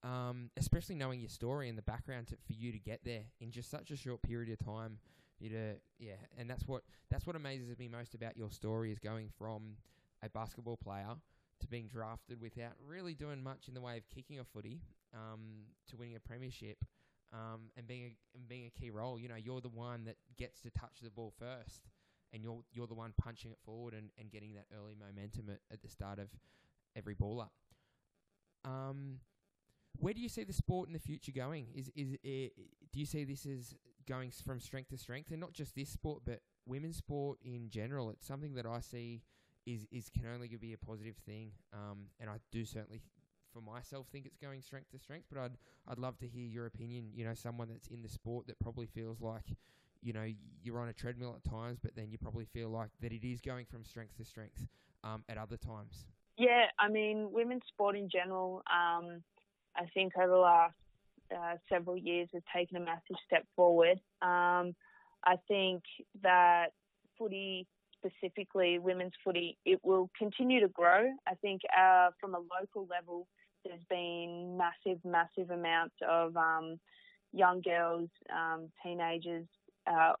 Um, 0.02 0.50
especially 0.58 0.96
knowing 0.96 1.20
your 1.20 1.30
story 1.30 1.70
and 1.70 1.78
the 1.78 1.82
background 1.82 2.26
to, 2.28 2.34
for 2.46 2.52
you 2.52 2.72
to 2.72 2.78
get 2.78 3.00
there 3.04 3.22
in 3.40 3.50
just 3.50 3.70
such 3.70 3.90
a 3.90 3.96
short 3.96 4.20
period 4.20 4.52
of 4.52 4.64
time. 4.64 4.98
You 5.40 5.48
to, 5.50 5.74
yeah, 5.98 6.20
and 6.38 6.48
that's 6.48 6.68
what 6.68 6.82
that's 7.10 7.26
what 7.26 7.36
amazes 7.36 7.78
me 7.78 7.88
most 7.88 8.14
about 8.14 8.36
your 8.36 8.50
story 8.50 8.92
is 8.92 8.98
going 8.98 9.30
from 9.38 9.76
a 10.22 10.28
basketball 10.28 10.76
player 10.76 11.16
to 11.64 11.70
being 11.70 11.88
drafted 11.88 12.40
without 12.40 12.72
really 12.86 13.14
doing 13.14 13.42
much 13.42 13.68
in 13.68 13.74
the 13.74 13.80
way 13.80 13.96
of 13.96 14.08
kicking 14.14 14.38
a 14.38 14.44
footy 14.44 14.82
um, 15.14 15.64
to 15.88 15.96
winning 15.96 16.14
a 16.14 16.20
premiership 16.20 16.76
um, 17.32 17.70
and 17.76 17.86
being 17.86 18.04
a, 18.04 18.38
and 18.38 18.46
being 18.46 18.66
a 18.66 18.78
key 18.78 18.90
role. 18.90 19.18
You 19.18 19.28
know, 19.28 19.36
you're 19.36 19.62
the 19.62 19.68
one 19.70 20.04
that 20.04 20.16
gets 20.36 20.60
to 20.60 20.70
touch 20.70 21.00
the 21.02 21.10
ball 21.10 21.32
first, 21.38 21.88
and 22.32 22.42
you're 22.42 22.60
you're 22.72 22.86
the 22.86 22.94
one 22.94 23.14
punching 23.16 23.50
it 23.50 23.58
forward 23.64 23.94
and, 23.94 24.10
and 24.18 24.30
getting 24.30 24.54
that 24.54 24.66
early 24.78 24.94
momentum 24.94 25.48
at, 25.50 25.60
at 25.72 25.82
the 25.82 25.88
start 25.88 26.18
of 26.18 26.28
every 26.94 27.14
ball 27.14 27.40
up. 27.40 27.52
Um, 28.64 29.20
where 29.98 30.12
do 30.14 30.20
you 30.20 30.28
see 30.28 30.44
the 30.44 30.52
sport 30.52 30.88
in 30.88 30.92
the 30.92 30.98
future 30.98 31.32
going? 31.32 31.68
Is 31.74 31.90
is 31.96 32.16
it, 32.22 32.52
do 32.92 33.00
you 33.00 33.06
see 33.06 33.24
this 33.24 33.46
as 33.46 33.74
going 34.06 34.30
from 34.44 34.60
strength 34.60 34.90
to 34.90 34.98
strength, 34.98 35.30
and 35.30 35.40
not 35.40 35.54
just 35.54 35.74
this 35.74 35.88
sport, 35.88 36.22
but 36.26 36.40
women's 36.66 36.98
sport 36.98 37.38
in 37.42 37.70
general? 37.70 38.10
It's 38.10 38.26
something 38.26 38.54
that 38.54 38.66
I 38.66 38.80
see 38.80 39.22
is 39.66 39.86
is 39.90 40.10
can 40.10 40.26
only 40.26 40.48
be 40.48 40.72
a 40.72 40.78
positive 40.78 41.16
thing, 41.26 41.52
um, 41.72 42.06
and 42.20 42.28
I 42.28 42.36
do 42.50 42.64
certainly 42.64 43.00
for 43.52 43.60
myself 43.60 44.06
think 44.10 44.26
it's 44.26 44.36
going 44.36 44.60
strength 44.60 44.90
to 44.90 44.98
strength. 44.98 45.26
But 45.32 45.40
I'd 45.40 45.56
I'd 45.88 45.98
love 45.98 46.18
to 46.18 46.26
hear 46.26 46.46
your 46.46 46.66
opinion. 46.66 47.10
You 47.14 47.24
know, 47.24 47.34
someone 47.34 47.68
that's 47.68 47.88
in 47.88 48.02
the 48.02 48.08
sport 48.08 48.46
that 48.46 48.58
probably 48.60 48.86
feels 48.86 49.20
like 49.20 49.56
you 50.02 50.12
know 50.12 50.26
you're 50.62 50.80
on 50.80 50.88
a 50.88 50.92
treadmill 50.92 51.36
at 51.36 51.48
times, 51.48 51.78
but 51.82 51.94
then 51.96 52.10
you 52.10 52.18
probably 52.18 52.44
feel 52.44 52.68
like 52.68 52.90
that 53.00 53.12
it 53.12 53.26
is 53.26 53.40
going 53.40 53.66
from 53.66 53.84
strength 53.84 54.16
to 54.18 54.24
strength 54.24 54.66
um, 55.02 55.24
at 55.28 55.38
other 55.38 55.56
times. 55.56 56.06
Yeah, 56.36 56.66
I 56.78 56.88
mean, 56.88 57.28
women's 57.30 57.62
sport 57.68 57.96
in 57.96 58.08
general, 58.10 58.62
um, 58.66 59.22
I 59.76 59.86
think 59.94 60.14
over 60.16 60.32
the 60.32 60.36
last 60.36 60.74
uh, 61.32 61.56
several 61.68 61.96
years 61.96 62.28
has 62.32 62.42
taken 62.54 62.76
a 62.76 62.80
massive 62.80 63.16
step 63.24 63.46
forward. 63.54 64.00
Um, 64.20 64.74
I 65.24 65.36
think 65.48 65.82
that 66.22 66.72
footy, 67.18 67.66
specifically 68.04 68.78
women's 68.78 69.12
footy, 69.22 69.56
it 69.64 69.80
will 69.82 70.10
continue 70.18 70.60
to 70.60 70.68
grow. 70.68 71.10
I 71.26 71.34
think 71.34 71.62
uh, 71.76 72.10
from 72.20 72.34
a 72.34 72.38
local 72.38 72.86
level, 72.90 73.26
there's 73.64 73.80
been 73.88 74.58
massive, 74.58 74.98
massive 75.04 75.50
amounts 75.50 75.94
of 76.06 76.36
um, 76.36 76.78
young 77.32 77.60
girls, 77.62 78.08
um, 78.34 78.68
teenagers, 78.82 79.46
uh, 79.86 80.12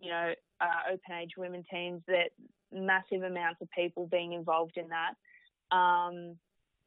you 0.00 0.10
know, 0.10 0.32
uh, 0.60 0.92
open 0.92 1.22
age 1.22 1.32
women 1.36 1.64
teams 1.70 2.02
that 2.06 2.30
massive 2.72 3.22
amounts 3.22 3.60
of 3.60 3.70
people 3.70 4.06
being 4.06 4.32
involved 4.32 4.76
in 4.76 4.88
that 4.88 5.76
um, 5.76 6.36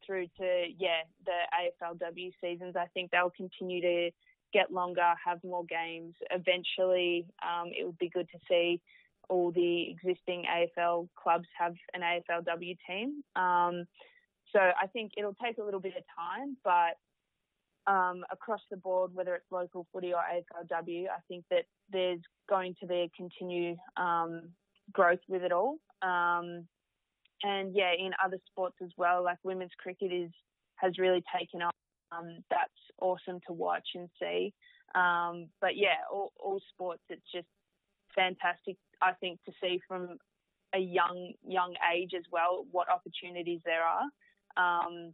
through 0.06 0.28
to 0.38 0.66
yeah 0.78 1.02
the 1.26 1.84
AFLW 1.84 2.32
seasons. 2.42 2.76
I 2.76 2.86
think 2.94 3.12
they'll 3.12 3.32
continue 3.36 3.82
to 3.82 4.10
get 4.54 4.72
longer, 4.72 5.14
have 5.24 5.44
more 5.44 5.66
games. 5.66 6.16
Eventually, 6.32 7.26
um, 7.44 7.70
it 7.78 7.86
would 7.86 7.98
be 7.98 8.10
good 8.10 8.28
to 8.32 8.40
see 8.50 8.82
all 9.30 9.52
the 9.52 9.90
existing 9.90 10.46
AFL 10.50 11.08
clubs 11.22 11.48
have 11.58 11.74
an 11.94 12.02
AFLW 12.02 12.78
team. 12.88 13.24
Um, 13.36 13.86
so 14.52 14.60
I 14.60 14.88
think 14.92 15.12
it'll 15.18 15.36
take 15.36 15.58
a 15.60 15.64
little 15.64 15.80
bit 15.80 15.94
of 15.96 16.04
time, 16.18 16.58
but 16.64 16.98
um, 17.92 18.24
across 18.32 18.62
the 18.70 18.78
board, 18.78 19.12
whether 19.14 19.36
it's 19.36 19.52
local 19.52 19.88
footy 19.94 20.14
or 20.14 20.22
AFLW, 20.22 21.06
I 21.08 21.20
think 21.28 21.46
that 21.50 21.66
there's 21.92 22.20
going 22.50 22.76
to 22.80 22.88
be 22.88 23.02
a 23.02 23.12
continued 23.16 23.78
um, 23.98 24.50
growth 24.92 25.20
with 25.28 25.44
it 25.44 25.52
all. 25.52 25.78
Um, 26.02 26.68
and 27.44 27.74
yeah, 27.74 27.94
in 27.98 28.12
other 28.24 28.38
sports 28.52 28.76
as 28.84 28.90
well, 28.98 29.24
like 29.24 29.38
women's 29.44 29.72
cricket 29.78 30.12
is 30.12 30.32
has 30.76 30.98
really 30.98 31.24
taken 31.38 31.62
off. 31.62 31.74
Um, 32.12 32.44
that's 32.50 32.72
awesome 33.02 33.40
to 33.48 33.54
watch 33.54 33.88
and 33.96 34.10
see. 34.20 34.54
Um, 34.96 35.50
but 35.62 35.76
yeah, 35.76 35.98
all, 36.12 36.32
all 36.40 36.62
sports, 36.74 37.04
it's 37.10 37.32
just 37.34 37.48
fantastic. 38.16 38.78
I 39.02 39.14
think 39.14 39.40
to 39.46 39.52
see 39.62 39.80
from 39.88 40.18
a 40.76 40.80
young 40.80 41.34
young 41.46 41.76
age 41.94 42.12
as 42.16 42.24
well 42.32 42.66
what 42.72 42.88
opportunities 42.90 43.62
there 43.66 43.84
are. 43.84 44.06
Um, 44.58 45.14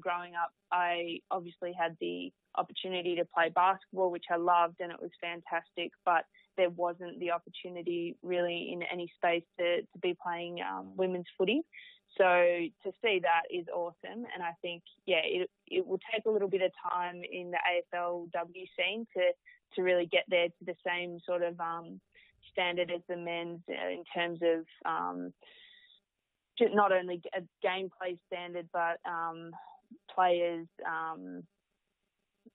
growing 0.00 0.34
up, 0.34 0.52
I 0.70 1.18
obviously 1.30 1.72
had 1.78 1.96
the 2.00 2.32
opportunity 2.56 3.16
to 3.16 3.24
play 3.24 3.50
basketball, 3.54 4.10
which 4.10 4.26
I 4.30 4.36
loved, 4.36 4.76
and 4.80 4.92
it 4.92 5.00
was 5.00 5.10
fantastic. 5.20 5.92
But 6.04 6.24
there 6.56 6.70
wasn't 6.70 7.18
the 7.18 7.30
opportunity 7.30 8.16
really 8.22 8.70
in 8.72 8.82
any 8.92 9.10
space 9.16 9.44
to, 9.58 9.82
to 9.82 9.98
be 10.00 10.16
playing 10.22 10.58
um, 10.60 10.92
women's 10.96 11.26
footy. 11.36 11.62
So 12.18 12.24
to 12.24 12.92
see 13.02 13.20
that 13.22 13.42
is 13.50 13.66
awesome, 13.74 14.26
and 14.34 14.42
I 14.42 14.52
think 14.60 14.82
yeah, 15.06 15.22
it 15.24 15.50
it 15.66 15.86
will 15.86 16.00
take 16.12 16.26
a 16.26 16.30
little 16.30 16.48
bit 16.48 16.62
of 16.62 16.70
time 16.90 17.22
in 17.30 17.50
the 17.50 17.58
AFLW 17.94 18.66
scene 18.76 19.06
to 19.16 19.22
to 19.74 19.82
really 19.82 20.06
get 20.06 20.24
there 20.28 20.48
to 20.48 20.64
the 20.64 20.74
same 20.86 21.18
sort 21.26 21.42
of 21.42 21.58
um, 21.60 22.00
standard 22.52 22.90
as 22.90 23.02
the 23.08 23.16
men's 23.16 23.60
uh, 23.68 23.88
in 23.88 24.04
terms 24.14 24.40
of 24.42 24.64
um, 24.84 25.32
not 26.60 26.92
only 26.92 27.20
a 27.36 27.40
gameplay 27.66 28.18
standard 28.26 28.68
but 28.72 28.98
um, 29.08 29.50
players 30.14 30.66
um, 30.86 31.42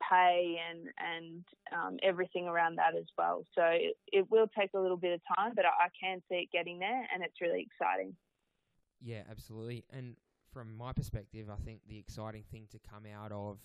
pay 0.09 0.57
and 0.69 0.87
and 0.97 1.43
um, 1.73 1.97
everything 2.03 2.47
around 2.47 2.77
that 2.77 2.95
as 2.97 3.05
well. 3.17 3.45
So 3.55 3.63
it, 3.63 3.95
it, 4.11 4.27
will 4.29 4.47
take 4.57 4.71
a 4.75 4.79
little 4.79 4.97
bit 4.97 5.13
of 5.13 5.21
time, 5.35 5.53
but 5.55 5.65
I, 5.65 5.85
I 5.85 5.87
can 5.99 6.21
see 6.29 6.35
it 6.35 6.49
getting 6.51 6.79
there, 6.79 7.07
and 7.13 7.23
it's 7.23 7.41
really 7.41 7.67
exciting. 7.69 8.15
Yeah, 9.01 9.23
absolutely. 9.29 9.85
And 9.91 10.15
from 10.51 10.75
my 10.75 10.93
perspective, 10.93 11.47
I 11.51 11.61
think 11.63 11.81
the 11.87 11.97
exciting 11.99 12.43
thing 12.51 12.67
to 12.71 12.79
come 12.79 13.03
out 13.05 13.31
of 13.31 13.59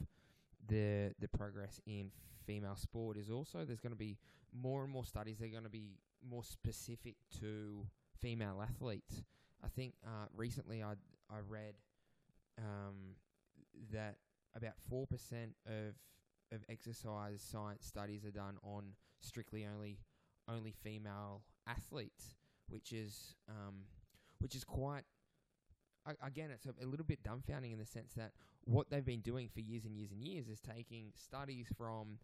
the 0.68 1.12
the 1.20 1.28
progress 1.28 1.80
in 1.86 2.10
female 2.46 2.76
sport 2.76 3.16
is 3.16 3.30
also 3.30 3.64
there's 3.64 3.80
going 3.80 3.92
to 3.92 3.96
be 3.96 4.18
more 4.52 4.82
and 4.82 4.92
more 4.92 5.04
studies 5.04 5.38
that 5.38 5.46
are 5.46 5.50
going 5.50 5.62
to 5.64 5.70
be 5.70 5.96
more 6.28 6.44
specific 6.44 7.16
to 7.40 7.86
female 8.20 8.62
athletes. 8.62 9.22
I 9.64 9.68
think 9.68 9.94
uh, 10.04 10.26
recently 10.36 10.82
I 10.82 10.92
I 11.30 11.38
read 11.48 11.74
um, 12.58 13.16
that 13.92 14.16
about 14.54 14.74
four 14.88 15.06
percent 15.06 15.54
of 15.66 15.94
of 16.52 16.64
exercise 16.68 17.40
science 17.40 17.86
studies 17.86 18.24
are 18.24 18.30
done 18.30 18.58
on 18.62 18.84
strictly 19.20 19.66
only 19.66 19.98
only 20.48 20.72
female 20.82 21.42
athletes, 21.66 22.34
which 22.68 22.92
is 22.92 23.34
um, 23.48 23.82
which 24.38 24.54
is 24.54 24.64
quite 24.64 25.04
again 26.24 26.50
it's 26.50 26.66
a, 26.66 26.86
little 26.86 27.06
bit 27.06 27.20
dumbfounding 27.22 27.72
in 27.72 27.78
the 27.78 27.86
sense 27.86 28.12
that 28.14 28.32
what 28.64 28.90
they've 28.90 29.04
been 29.04 29.20
doing 29.20 29.48
for 29.52 29.60
years 29.60 29.84
and 29.84 29.96
years 29.96 30.10
and 30.10 30.22
years 30.22 30.48
is 30.48 30.60
taking 30.60 31.12
studies 31.14 31.66
from 31.76 32.18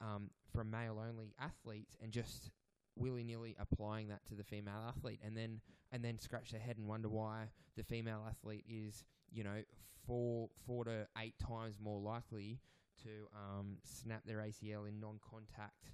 um, 0.00 0.30
from 0.52 0.70
male 0.70 1.02
only 1.06 1.34
athletes 1.40 1.96
and 2.02 2.12
just 2.12 2.50
willy 2.98 3.24
nilly 3.24 3.56
applying 3.58 4.08
that 4.08 4.24
to 4.26 4.34
the 4.34 4.44
female 4.44 4.84
athlete, 4.88 5.20
and 5.24 5.36
then 5.36 5.60
and 5.92 6.04
then 6.04 6.18
scratch 6.18 6.50
their 6.50 6.60
head 6.60 6.76
and 6.76 6.86
wonder 6.86 7.08
why 7.08 7.44
the 7.76 7.82
female 7.82 8.22
athlete 8.28 8.64
is 8.68 9.04
you 9.32 9.44
know 9.44 9.62
four 10.06 10.48
four 10.66 10.84
to 10.84 11.06
eight 11.18 11.34
times 11.38 11.76
more 11.82 12.00
likely 12.00 12.60
to 13.02 13.10
um, 13.34 13.76
snap 13.84 14.22
their 14.26 14.38
ACL 14.38 14.88
in 14.88 14.98
non-contact 15.00 15.92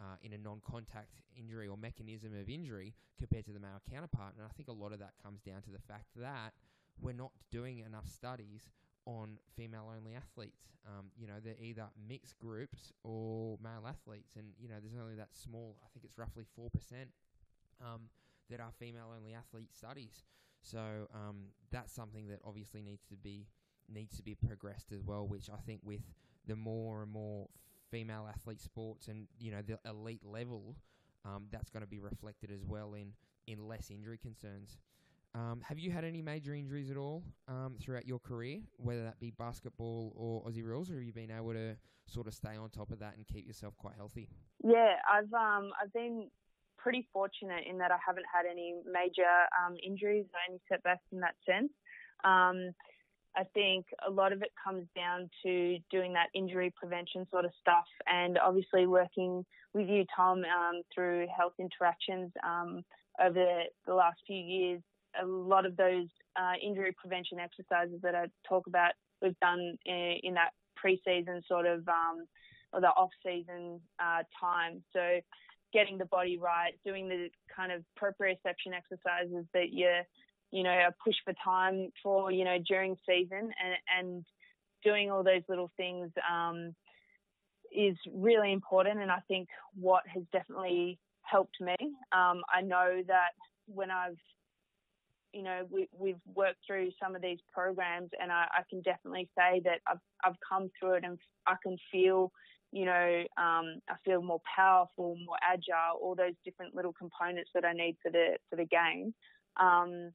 uh, 0.00 0.16
in 0.22 0.32
a 0.32 0.38
non-contact 0.38 1.20
injury 1.38 1.68
or 1.68 1.76
mechanism 1.76 2.32
of 2.38 2.48
injury 2.48 2.94
compared 3.18 3.44
to 3.44 3.52
the 3.52 3.60
male 3.60 3.80
counterpart. 3.90 4.34
And 4.36 4.44
I 4.44 4.48
think 4.56 4.68
a 4.68 4.72
lot 4.72 4.92
of 4.92 4.98
that 5.00 5.12
comes 5.22 5.42
down 5.42 5.62
to 5.62 5.70
the 5.70 5.78
fact 5.86 6.06
that 6.16 6.52
we're 7.00 7.12
not 7.12 7.32
doing 7.50 7.80
enough 7.80 8.08
studies 8.08 8.70
on 9.06 9.38
female-only 9.56 10.14
athletes. 10.14 10.72
Um, 10.86 11.06
you 11.16 11.26
know, 11.26 11.34
they're 11.42 11.60
either 11.60 11.86
mixed 12.08 12.38
groups 12.38 12.92
or 13.04 13.58
male 13.62 13.86
athletes, 13.88 14.36
and 14.36 14.48
you 14.58 14.68
know, 14.68 14.76
there's 14.80 15.00
only 15.00 15.16
that 15.16 15.34
small. 15.34 15.76
I 15.84 15.88
think 15.92 16.04
it's 16.04 16.18
roughly 16.18 16.44
four 16.54 16.70
percent 16.70 17.08
um, 17.80 18.02
that 18.50 18.60
are 18.60 18.70
female-only 18.78 19.34
athlete 19.34 19.74
studies. 19.74 20.24
So 20.60 21.08
um, 21.14 21.46
that's 21.70 21.92
something 21.92 22.28
that 22.28 22.40
obviously 22.44 22.82
needs 22.82 23.04
to 23.06 23.16
be 23.16 23.46
needs 23.92 24.16
to 24.16 24.22
be 24.22 24.34
progressed 24.34 24.92
as 24.92 25.02
well. 25.02 25.26
Which 25.26 25.48
I 25.50 25.58
think 25.66 25.80
with 25.84 26.02
the 26.46 26.56
more 26.56 27.02
and 27.02 27.10
more 27.10 27.48
female 27.90 28.28
athlete 28.28 28.60
sports 28.60 29.08
and 29.08 29.26
you 29.38 29.50
know 29.50 29.62
the 29.62 29.78
elite 29.88 30.24
level, 30.24 30.76
um, 31.24 31.46
that's 31.50 31.70
going 31.70 31.82
to 31.82 31.88
be 31.88 31.98
reflected 31.98 32.50
as 32.50 32.64
well 32.64 32.94
in 32.94 33.12
in 33.46 33.66
less 33.66 33.90
injury 33.90 34.18
concerns. 34.18 34.78
Um, 35.36 35.60
have 35.60 35.78
you 35.78 35.90
had 35.90 36.02
any 36.02 36.22
major 36.22 36.54
injuries 36.54 36.90
at 36.90 36.96
all 36.96 37.22
um, 37.46 37.76
throughout 37.78 38.06
your 38.06 38.18
career, 38.18 38.60
whether 38.78 39.02
that 39.04 39.20
be 39.20 39.32
basketball 39.32 40.14
or 40.16 40.42
Aussie 40.50 40.64
rules, 40.64 40.90
or 40.90 40.94
have 40.94 41.02
you 41.02 41.12
been 41.12 41.30
able 41.30 41.52
to 41.52 41.76
sort 42.06 42.26
of 42.26 42.32
stay 42.32 42.56
on 42.56 42.70
top 42.70 42.90
of 42.90 43.00
that 43.00 43.16
and 43.16 43.26
keep 43.26 43.46
yourself 43.46 43.76
quite 43.76 43.94
healthy? 43.96 44.30
Yeah, 44.64 44.94
I've 45.12 45.32
um, 45.34 45.72
I've 45.82 45.92
been 45.92 46.30
pretty 46.78 47.06
fortunate 47.12 47.64
in 47.68 47.76
that 47.78 47.90
I 47.90 47.98
haven't 48.04 48.24
had 48.32 48.46
any 48.50 48.76
major 48.90 49.28
um, 49.60 49.76
injuries 49.84 50.24
or 50.32 50.40
any 50.48 50.58
setbacks 50.70 51.04
in 51.12 51.20
that 51.20 51.34
sense. 51.44 51.72
Um, 52.24 52.72
I 53.36 53.44
think 53.52 53.84
a 54.06 54.10
lot 54.10 54.32
of 54.32 54.40
it 54.40 54.52
comes 54.64 54.86
down 54.96 55.28
to 55.42 55.76
doing 55.90 56.14
that 56.14 56.28
injury 56.34 56.72
prevention 56.74 57.26
sort 57.30 57.44
of 57.44 57.50
stuff, 57.60 57.84
and 58.06 58.38
obviously 58.38 58.86
working 58.86 59.44
with 59.74 59.86
you, 59.86 60.06
Tom, 60.16 60.38
um, 60.38 60.80
through 60.94 61.26
health 61.36 61.52
interactions 61.58 62.32
over 63.20 63.64
the 63.86 63.94
last 63.94 64.18
few 64.26 64.36
years. 64.36 64.80
A 65.22 65.26
lot 65.26 65.66
of 65.66 65.76
those 65.76 66.08
uh, 66.36 66.52
injury 66.62 66.92
prevention 66.96 67.38
exercises 67.38 68.00
that 68.02 68.14
I 68.14 68.26
talk 68.48 68.66
about, 68.66 68.92
we've 69.22 69.38
done 69.40 69.76
in, 69.84 70.18
in 70.22 70.34
that 70.34 70.50
pre-season 70.76 71.42
sort 71.48 71.66
of 71.66 71.86
um, 71.88 72.26
or 72.72 72.80
the 72.80 72.88
off-season 72.88 73.80
uh, 73.98 74.22
time. 74.40 74.82
So 74.92 75.20
getting 75.72 75.98
the 75.98 76.06
body 76.06 76.38
right, 76.38 76.72
doing 76.84 77.08
the 77.08 77.28
kind 77.54 77.72
of 77.72 77.82
proprioception 78.00 78.72
exercises 78.76 79.46
that 79.52 79.70
you 79.72 79.90
you 80.52 80.62
know, 80.62 80.70
a 80.70 80.94
push 81.04 81.16
for 81.24 81.34
time 81.44 81.90
for, 82.02 82.30
you 82.30 82.44
know, 82.44 82.56
during 82.68 82.96
season 83.04 83.50
and, 83.62 83.76
and 83.98 84.24
doing 84.84 85.10
all 85.10 85.24
those 85.24 85.42
little 85.48 85.70
things 85.76 86.10
um, 86.30 86.72
is 87.76 87.96
really 88.14 88.52
important. 88.52 89.00
And 89.00 89.10
I 89.10 89.18
think 89.26 89.48
what 89.74 90.04
has 90.06 90.22
definitely 90.32 90.98
helped 91.22 91.56
me. 91.60 91.74
Um, 92.12 92.42
I 92.54 92.62
know 92.62 93.02
that 93.08 93.30
when 93.66 93.90
I've 93.90 94.16
you 95.32 95.42
know, 95.42 95.66
we, 95.70 95.88
we've 95.96 96.20
worked 96.34 96.58
through 96.66 96.90
some 97.02 97.14
of 97.14 97.22
these 97.22 97.38
programs, 97.52 98.10
and 98.20 98.32
I, 98.32 98.46
I, 98.50 98.62
can 98.70 98.80
definitely 98.82 99.28
say 99.36 99.60
that 99.64 99.80
I've 99.86 100.00
I've 100.24 100.36
come 100.48 100.70
through 100.78 100.94
it, 100.94 101.04
and 101.04 101.18
I 101.46 101.54
can 101.62 101.76
feel, 101.92 102.32
you 102.72 102.84
know, 102.84 103.24
um, 103.36 103.80
I 103.88 103.96
feel 104.04 104.22
more 104.22 104.40
powerful, 104.54 105.16
more 105.24 105.36
agile, 105.42 106.00
all 106.00 106.14
those 106.14 106.34
different 106.44 106.74
little 106.74 106.92
components 106.92 107.50
that 107.54 107.64
I 107.64 107.72
need 107.72 107.96
for 108.02 108.10
the 108.10 108.36
for 108.48 108.56
the 108.56 108.64
game. 108.64 109.14
Um, 109.58 110.12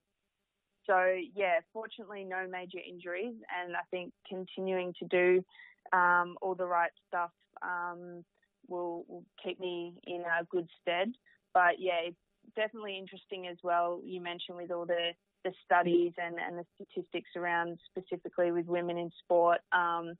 so 0.88 1.16
yeah, 1.36 1.60
fortunately, 1.74 2.24
no 2.24 2.48
major 2.50 2.80
injuries, 2.88 3.36
and 3.64 3.76
I 3.76 3.82
think 3.92 4.14
continuing 4.28 4.94
to 5.00 5.08
do 5.08 5.44
um, 5.94 6.36
all 6.42 6.56
the 6.56 6.66
right 6.66 6.92
stuff 7.08 7.32
um, 7.62 8.24
will, 8.68 9.06
will 9.08 9.24
keep 9.44 9.60
me 9.60 9.94
in 10.06 10.22
a 10.22 10.44
good 10.46 10.68
stead. 10.82 11.12
But 11.54 11.80
yeah, 11.80 12.00
it's 12.08 12.18
definitely 12.56 12.98
interesting 12.98 13.48
as 13.48 13.58
well. 13.64 14.02
You 14.04 14.22
mentioned 14.22 14.58
with 14.58 14.72
all 14.72 14.86
the 14.86 15.12
the 15.44 15.52
studies 15.66 16.14
and, 16.18 16.36
and 16.40 16.58
the 16.58 16.66
statistics 16.76 17.30
around 17.36 17.80
specifically 17.90 18.52
with 18.52 18.68
women 18.68 18.98
in 18.98 19.10
sport. 19.24 19.60
Um, 19.72 20.14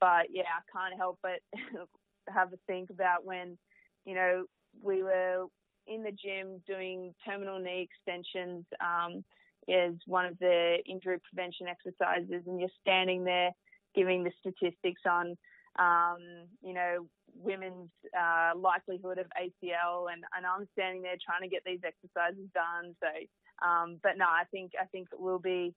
but 0.00 0.26
yeah, 0.30 0.42
I 0.42 0.62
can't 0.70 0.98
help 0.98 1.18
but 1.22 1.40
have 2.28 2.52
a 2.52 2.58
think 2.66 2.90
about 2.90 3.24
when, 3.24 3.56
you 4.04 4.14
know, 4.14 4.44
we 4.82 5.02
were 5.02 5.46
in 5.86 6.02
the 6.02 6.12
gym 6.12 6.60
doing 6.66 7.14
terminal 7.26 7.58
knee 7.58 7.88
extensions 7.88 8.64
um, 8.80 9.24
as 9.68 9.94
one 10.06 10.26
of 10.26 10.38
the 10.38 10.76
injury 10.86 11.18
prevention 11.30 11.66
exercises, 11.66 12.42
and 12.46 12.60
you're 12.60 12.68
standing 12.80 13.24
there 13.24 13.50
giving 13.94 14.22
the 14.22 14.32
statistics 14.40 15.02
on, 15.08 15.36
um, 15.78 16.18
you 16.62 16.74
know, 16.74 17.06
women's 17.34 17.90
uh, 18.16 18.56
likelihood 18.56 19.18
of 19.18 19.26
ACL, 19.36 20.12
and, 20.12 20.22
and 20.36 20.46
I'm 20.46 20.68
standing 20.72 21.02
there 21.02 21.16
trying 21.18 21.42
to 21.42 21.48
get 21.48 21.62
these 21.64 21.80
exercises 21.84 22.48
done. 22.54 22.94
So, 23.00 23.10
um, 23.66 23.98
but 24.02 24.12
no, 24.16 24.26
I 24.26 24.44
think 24.50 24.72
I 24.80 24.86
think 24.86 25.08
it 25.12 25.20
will 25.20 25.38
be 25.38 25.74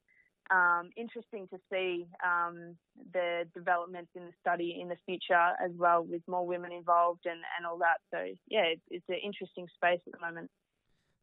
um, 0.49 0.89
interesting 0.97 1.47
to 1.49 1.57
see 1.71 2.07
um, 2.25 2.75
the 3.13 3.43
developments 3.53 4.11
in 4.15 4.25
the 4.25 4.33
study 4.41 4.79
in 4.81 4.89
the 4.89 4.97
future 5.05 5.55
as 5.63 5.71
well, 5.75 6.03
with 6.03 6.21
more 6.27 6.45
women 6.45 6.71
involved 6.71 7.25
and, 7.25 7.39
and 7.57 7.65
all 7.65 7.77
that. 7.77 7.99
So, 8.11 8.17
yeah, 8.49 8.65
it's, 8.73 8.81
it's 8.89 9.05
an 9.09 9.19
interesting 9.23 9.67
space 9.75 10.01
at 10.05 10.13
the 10.13 10.25
moment. 10.25 10.49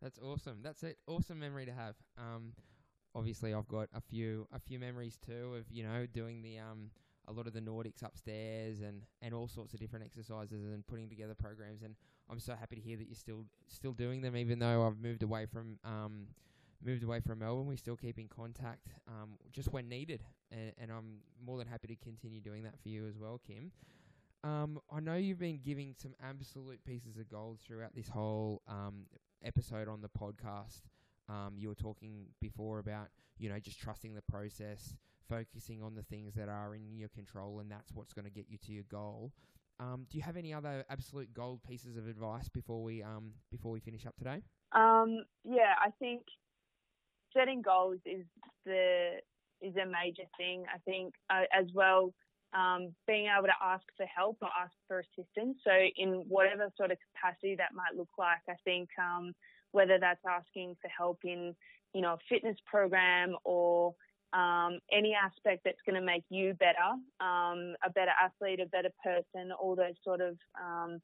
That's 0.01 0.19
awesome. 0.19 0.61
That's 0.63 0.83
an 0.83 0.95
awesome 1.07 1.41
memory 1.41 1.67
to 1.67 1.73
have. 1.73 1.97
Um, 2.17 2.53
obviously, 3.15 3.53
I've 3.53 3.69
got 3.69 3.89
a 3.95 4.01
few 4.01 4.47
a 4.53 4.61
few 4.61 4.79
memories 4.79 5.19
too 5.25 5.57
of 5.57 5.65
you 5.71 5.83
know 5.83 6.07
doing 6.07 6.43
the 6.43 6.59
um 6.59 6.91
a 7.29 7.33
lot 7.33 7.47
of 7.47 7.53
the 7.53 7.61
Nordics 7.61 8.03
upstairs 8.03 8.81
and, 8.81 9.03
and 9.23 9.35
all 9.35 9.49
sorts 9.49 9.75
of 9.75 9.81
different 9.81 10.05
exercises 10.05 10.65
and 10.65 10.87
putting 10.87 11.09
together 11.09 11.35
programs. 11.35 11.83
And 11.83 11.95
I'm 12.31 12.41
so 12.41 12.55
happy 12.59 12.77
to 12.77 12.83
hear 12.83 12.97
that 12.97 13.07
you're 13.07 13.15
still 13.15 13.45
still 13.69 13.93
doing 13.93 14.21
them, 14.23 14.37
even 14.37 14.59
though 14.59 14.87
I've 14.87 14.99
moved 14.99 15.23
away 15.23 15.47
from 15.47 15.79
um, 15.85 16.27
moved 16.85 17.03
away 17.05 17.21
from 17.21 17.41
Melbourne. 17.41 17.67
We 17.67 17.77
still 17.77 17.97
keep 17.97 18.19
in 18.19 18.29
contact 18.29 18.89
um, 19.07 19.31
just 19.53 19.73
when 19.73 19.89
needed, 19.89 20.23
and, 20.51 20.73
and 20.79 20.91
I'm 20.91 21.19
more 21.45 21.59
than 21.59 21.67
happy 21.67 21.89
to 21.89 21.97
continue 21.97 22.41
doing 22.41 22.63
that 22.65 22.81
for 22.83 22.89
you 22.89 23.07
as 23.07 23.19
well, 23.19 23.41
Kim. 23.47 23.71
Um, 24.45 24.81
I 24.93 25.01
know 25.01 25.17
you've 25.17 25.39
been 25.41 25.59
giving 25.65 25.95
some 25.97 26.15
absolute 26.23 26.85
pieces 26.85 27.17
of 27.19 27.29
gold 27.29 27.59
throughout 27.61 27.95
this 27.95 28.09
whole 28.09 28.63
um, 28.69 29.07
episode 29.45 29.89
on 29.89 30.01
the 30.01 30.09
podcast. 30.09 30.83
Um, 31.29 31.55
you 31.57 31.69
were 31.69 31.75
talking 31.75 32.27
before 32.41 32.79
about 32.79 33.09
you 33.39 33.49
know 33.49 33.59
just 33.59 33.81
trusting 33.81 34.15
the 34.15 34.23
process, 34.23 34.95
focusing 35.29 35.83
on 35.83 35.95
the 35.95 36.03
things 36.03 36.35
that 36.35 36.49
are 36.49 36.75
in 36.75 36.97
your 36.97 37.09
control, 37.09 37.61
and 37.61 37.71
that's 37.71 37.93
what's 37.93 38.13
going 38.13 38.25
to 38.25 38.31
get 38.31 38.47
you 38.49 38.59
to 38.59 38.73
your 38.73 38.85
goal. 38.91 39.33
Um, 39.81 40.07
do 40.11 40.19
you 40.19 40.25
have 40.25 40.37
any 40.37 40.53
other 40.53 40.85
absolute 40.91 41.33
gold 41.33 41.63
pieces 41.63 41.97
of 41.97 42.09
advice 42.09 42.49
before 42.49 42.83
we 42.83 43.03
um, 43.03 43.33
before 43.51 43.71
we 43.71 43.81
finish 43.81 44.07
up 44.07 44.17
today? 44.17 44.43
Um, 44.73 45.25
yeah, 45.45 45.75
I 45.81 45.91
think 45.99 46.23
setting 47.37 47.63
goals 47.63 47.99
is 48.05 48.25
the 48.67 49.19
is 49.61 49.75
a 49.77 49.87
major 49.87 50.25
thing. 50.37 50.65
I 50.73 50.79
think 50.79 51.15
uh, 51.31 51.43
as 51.53 51.67
well, 51.75 52.13
um, 52.55 52.95
being 53.07 53.27
able 53.27 53.47
to 53.47 53.63
ask 53.63 53.85
for 53.97 54.07
help 54.07 54.39
or 54.43 54.49
ask 54.49 54.73
for 54.87 55.01
assistance. 55.01 55.59
So 55.65 55.71
in 55.97 56.25
whatever 56.29 56.71
sort 56.77 56.91
of 56.91 56.99
capacity 57.15 57.55
that 57.57 57.75
might 57.75 57.97
look 57.97 58.11
like, 58.19 58.43
I 58.49 58.55
think 58.65 58.89
um, 58.99 59.33
whether 59.73 59.99
that's 60.01 60.23
asking 60.29 60.77
for 60.81 60.89
help 60.89 61.19
in 61.25 61.55
you 61.95 62.01
know 62.01 62.15
a 62.15 62.19
fitness 62.29 62.57
program 62.67 63.37
or 63.45 63.95
um, 64.33 64.79
any 64.93 65.15
aspect 65.15 65.63
that's 65.65 65.81
going 65.87 65.97
to 65.97 66.05
make 66.05 66.25
you 66.29 66.55
better, 66.55 66.91
um, 67.21 67.75
a 67.85 67.91
better 67.95 68.13
athlete, 68.23 68.61
a 68.61 68.67
better 68.67 68.91
person, 69.03 69.53
all 69.53 69.75
those 69.75 69.95
sort 70.05 70.21
of 70.21 70.37
um, 70.63 71.01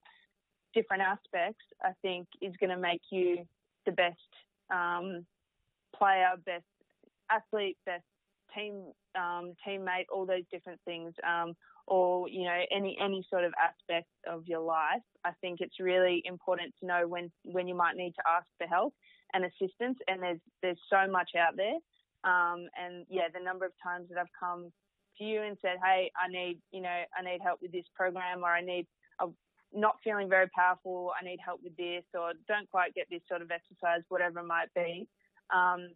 different 0.75 1.03
aspects, 1.03 1.65
I 1.83 1.93
think 2.03 2.27
is 2.43 2.55
going 2.61 2.71
to 2.71 2.77
make 2.77 3.03
you 3.11 3.47
the 3.87 3.93
best 3.93 4.19
um, 4.73 5.25
player, 5.97 6.33
best 6.45 6.65
athlete, 7.31 7.77
best 7.87 8.05
team 8.55 8.85
um, 9.17 9.55
teammate, 9.67 10.07
all 10.13 10.27
those 10.27 10.45
different 10.53 10.81
things, 10.85 11.13
um, 11.27 11.55
or 11.87 12.29
you 12.29 12.45
know 12.45 12.61
any 12.75 12.97
any 13.01 13.25
sort 13.31 13.45
of 13.45 13.53
aspect 13.63 14.09
of 14.27 14.47
your 14.47 14.61
life. 14.61 15.03
I 15.25 15.33
think 15.41 15.61
it's 15.61 15.81
really 15.81 16.23
important 16.25 16.75
to 16.81 16.87
know 16.87 17.07
when 17.07 17.31
when 17.45 17.69
you 17.69 17.75
might 17.75 17.97
need 17.97 18.13
to 18.13 18.23
ask 18.29 18.47
for 18.59 18.67
help 18.67 18.95
and 19.33 19.45
assistance, 19.45 19.99
and 20.09 20.23
there's 20.23 20.41
there's 20.63 20.81
so 20.91 21.11
much 21.11 21.31
out 21.39 21.57
there. 21.57 21.79
Um, 22.25 22.69
and 22.81 23.07
yeah, 23.09 23.29
the 23.33 23.45
number 23.45 23.67
of 23.67 23.73
times 23.83 24.09
that 24.09 24.19
I've 24.19 24.33
come 24.39 24.73
to 25.19 25.25
you 25.25 25.43
and 25.43 25.57
said, 25.61 25.77
"Hey, 25.85 26.11
I 26.17 26.29
need, 26.29 26.61
you 26.73 26.81
know, 26.81 27.05
I 27.17 27.23
need 27.23 27.41
help 27.43 27.61
with 27.63 27.73
this 27.73 27.87
program, 27.95 28.43
or 28.43 28.49
I 28.49 28.61
need, 28.61 28.87
I'm 29.21 29.35
not 29.73 29.97
feeling 30.03 30.29
very 30.29 30.49
powerful. 30.49 31.13
I 31.21 31.25
need 31.25 31.39
help 31.45 31.61
with 31.63 31.77
this, 31.77 32.05
or 32.15 32.33
don't 32.49 32.71
quite 32.71 32.95
get 32.95 33.07
this 33.11 33.23
sort 33.29 33.43
of 33.43 33.51
exercise, 33.51 34.03
whatever 34.09 34.41
it 34.41 34.47
might 34.47 34.73
be." 34.75 35.07
Um, 35.55 35.91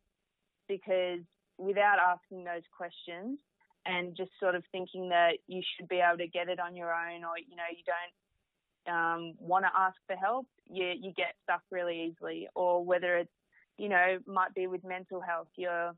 because 0.69 1.21
without 1.57 1.99
asking 1.99 2.45
those 2.45 2.62
questions 2.77 3.38
and 3.87 4.14
just 4.14 4.31
sort 4.38 4.55
of 4.55 4.62
thinking 4.71 5.09
that 5.09 5.38
you 5.47 5.62
should 5.75 5.88
be 5.88 6.01
able 6.01 6.19
to 6.19 6.29
get 6.29 6.49
it 6.49 6.61
on 6.61 6.77
your 6.77 6.93
own, 6.93 7.25
or 7.25 7.38
you 7.38 7.57
know, 7.57 7.71
you 7.71 7.85
don't 7.87 8.95
um, 8.95 9.35
want 9.38 9.64
to 9.64 9.71
ask 9.77 9.97
for 10.07 10.17
help, 10.17 10.47
you 10.69 10.93
you 11.01 11.12
get 11.17 11.35
stuck 11.43 11.62
really 11.71 12.12
easily. 12.12 12.49
Or 12.55 12.85
whether 12.85 13.17
it's 13.17 13.33
you 13.79 13.88
know 13.88 14.19
might 14.27 14.55
be 14.55 14.67
with 14.67 14.85
mental 14.85 15.21
health, 15.21 15.49
you're 15.57 15.95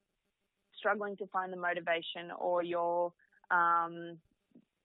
struggling 0.81 1.17
to 1.19 1.27
find 1.29 1.53
the 1.53 1.57
motivation 1.57 2.33
or 2.39 2.65
your 2.65 3.13
um, 3.51 4.19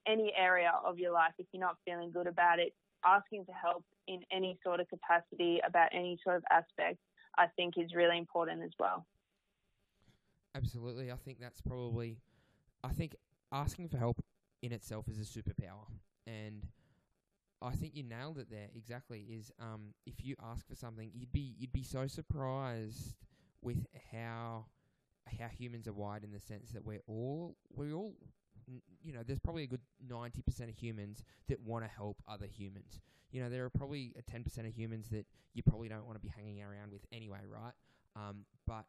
any 0.07 0.31
area 0.37 0.71
of 0.85 0.99
your 0.99 1.11
life, 1.11 1.33
if 1.39 1.47
you're 1.51 1.61
not 1.61 1.77
feeling 1.85 2.11
good 2.11 2.27
about 2.27 2.59
it, 2.59 2.73
asking 3.05 3.45
for 3.45 3.53
help 3.53 3.83
in 4.07 4.19
any 4.31 4.59
sort 4.63 4.79
of 4.79 4.87
capacity 4.89 5.59
about 5.67 5.89
any 5.93 6.19
sort 6.23 6.35
of 6.35 6.43
aspect, 6.51 6.99
I 7.37 7.47
think 7.55 7.75
is 7.77 7.95
really 7.95 8.17
important 8.17 8.61
as 8.63 8.71
well. 8.79 9.05
Absolutely. 10.55 11.11
I 11.11 11.15
think 11.15 11.39
that's 11.39 11.61
probably, 11.61 12.17
I 12.83 12.89
think 12.89 13.15
asking 13.51 13.89
for 13.89 13.97
help 13.97 14.23
in 14.61 14.71
itself 14.71 15.07
is 15.09 15.19
a 15.19 15.39
superpower. 15.39 15.87
And 16.27 16.67
I 17.61 17.71
think 17.71 17.95
you 17.95 18.03
nailed 18.03 18.37
it 18.37 18.47
there 18.49 18.67
exactly. 18.75 19.25
Is 19.29 19.51
um, 19.59 19.93
if 20.05 20.23
you 20.23 20.35
ask 20.43 20.67
for 20.67 20.75
something, 20.75 21.11
you'd 21.13 21.31
be 21.31 21.55
you'd 21.57 21.73
be 21.73 21.83
so 21.83 22.07
surprised 22.07 23.15
with 23.61 23.85
how 24.11 24.65
how 25.39 25.47
humans 25.47 25.87
are 25.87 25.93
wired 25.93 26.23
in 26.23 26.31
the 26.31 26.39
sense 26.39 26.71
that 26.71 26.85
we're 26.85 27.01
all 27.07 27.55
we're 27.75 27.93
all 27.93 28.13
you 29.03 29.13
know 29.13 29.21
there's 29.25 29.39
probably 29.39 29.63
a 29.63 29.67
good 29.67 29.81
90% 30.07 30.69
of 30.69 30.75
humans 30.75 31.23
that 31.47 31.61
want 31.61 31.83
to 31.83 31.89
help 31.89 32.17
other 32.27 32.47
humans. 32.47 32.99
You 33.31 33.43
know 33.43 33.49
there 33.49 33.65
are 33.65 33.69
probably 33.69 34.13
a 34.17 34.23
10% 34.23 34.67
of 34.67 34.73
humans 34.73 35.09
that 35.09 35.25
you 35.53 35.63
probably 35.63 35.89
don't 35.89 36.05
want 36.05 36.15
to 36.15 36.21
be 36.21 36.33
hanging 36.35 36.61
around 36.61 36.91
with 36.91 37.05
anyway 37.11 37.39
right? 37.47 37.73
Um, 38.15 38.45
but 38.65 38.85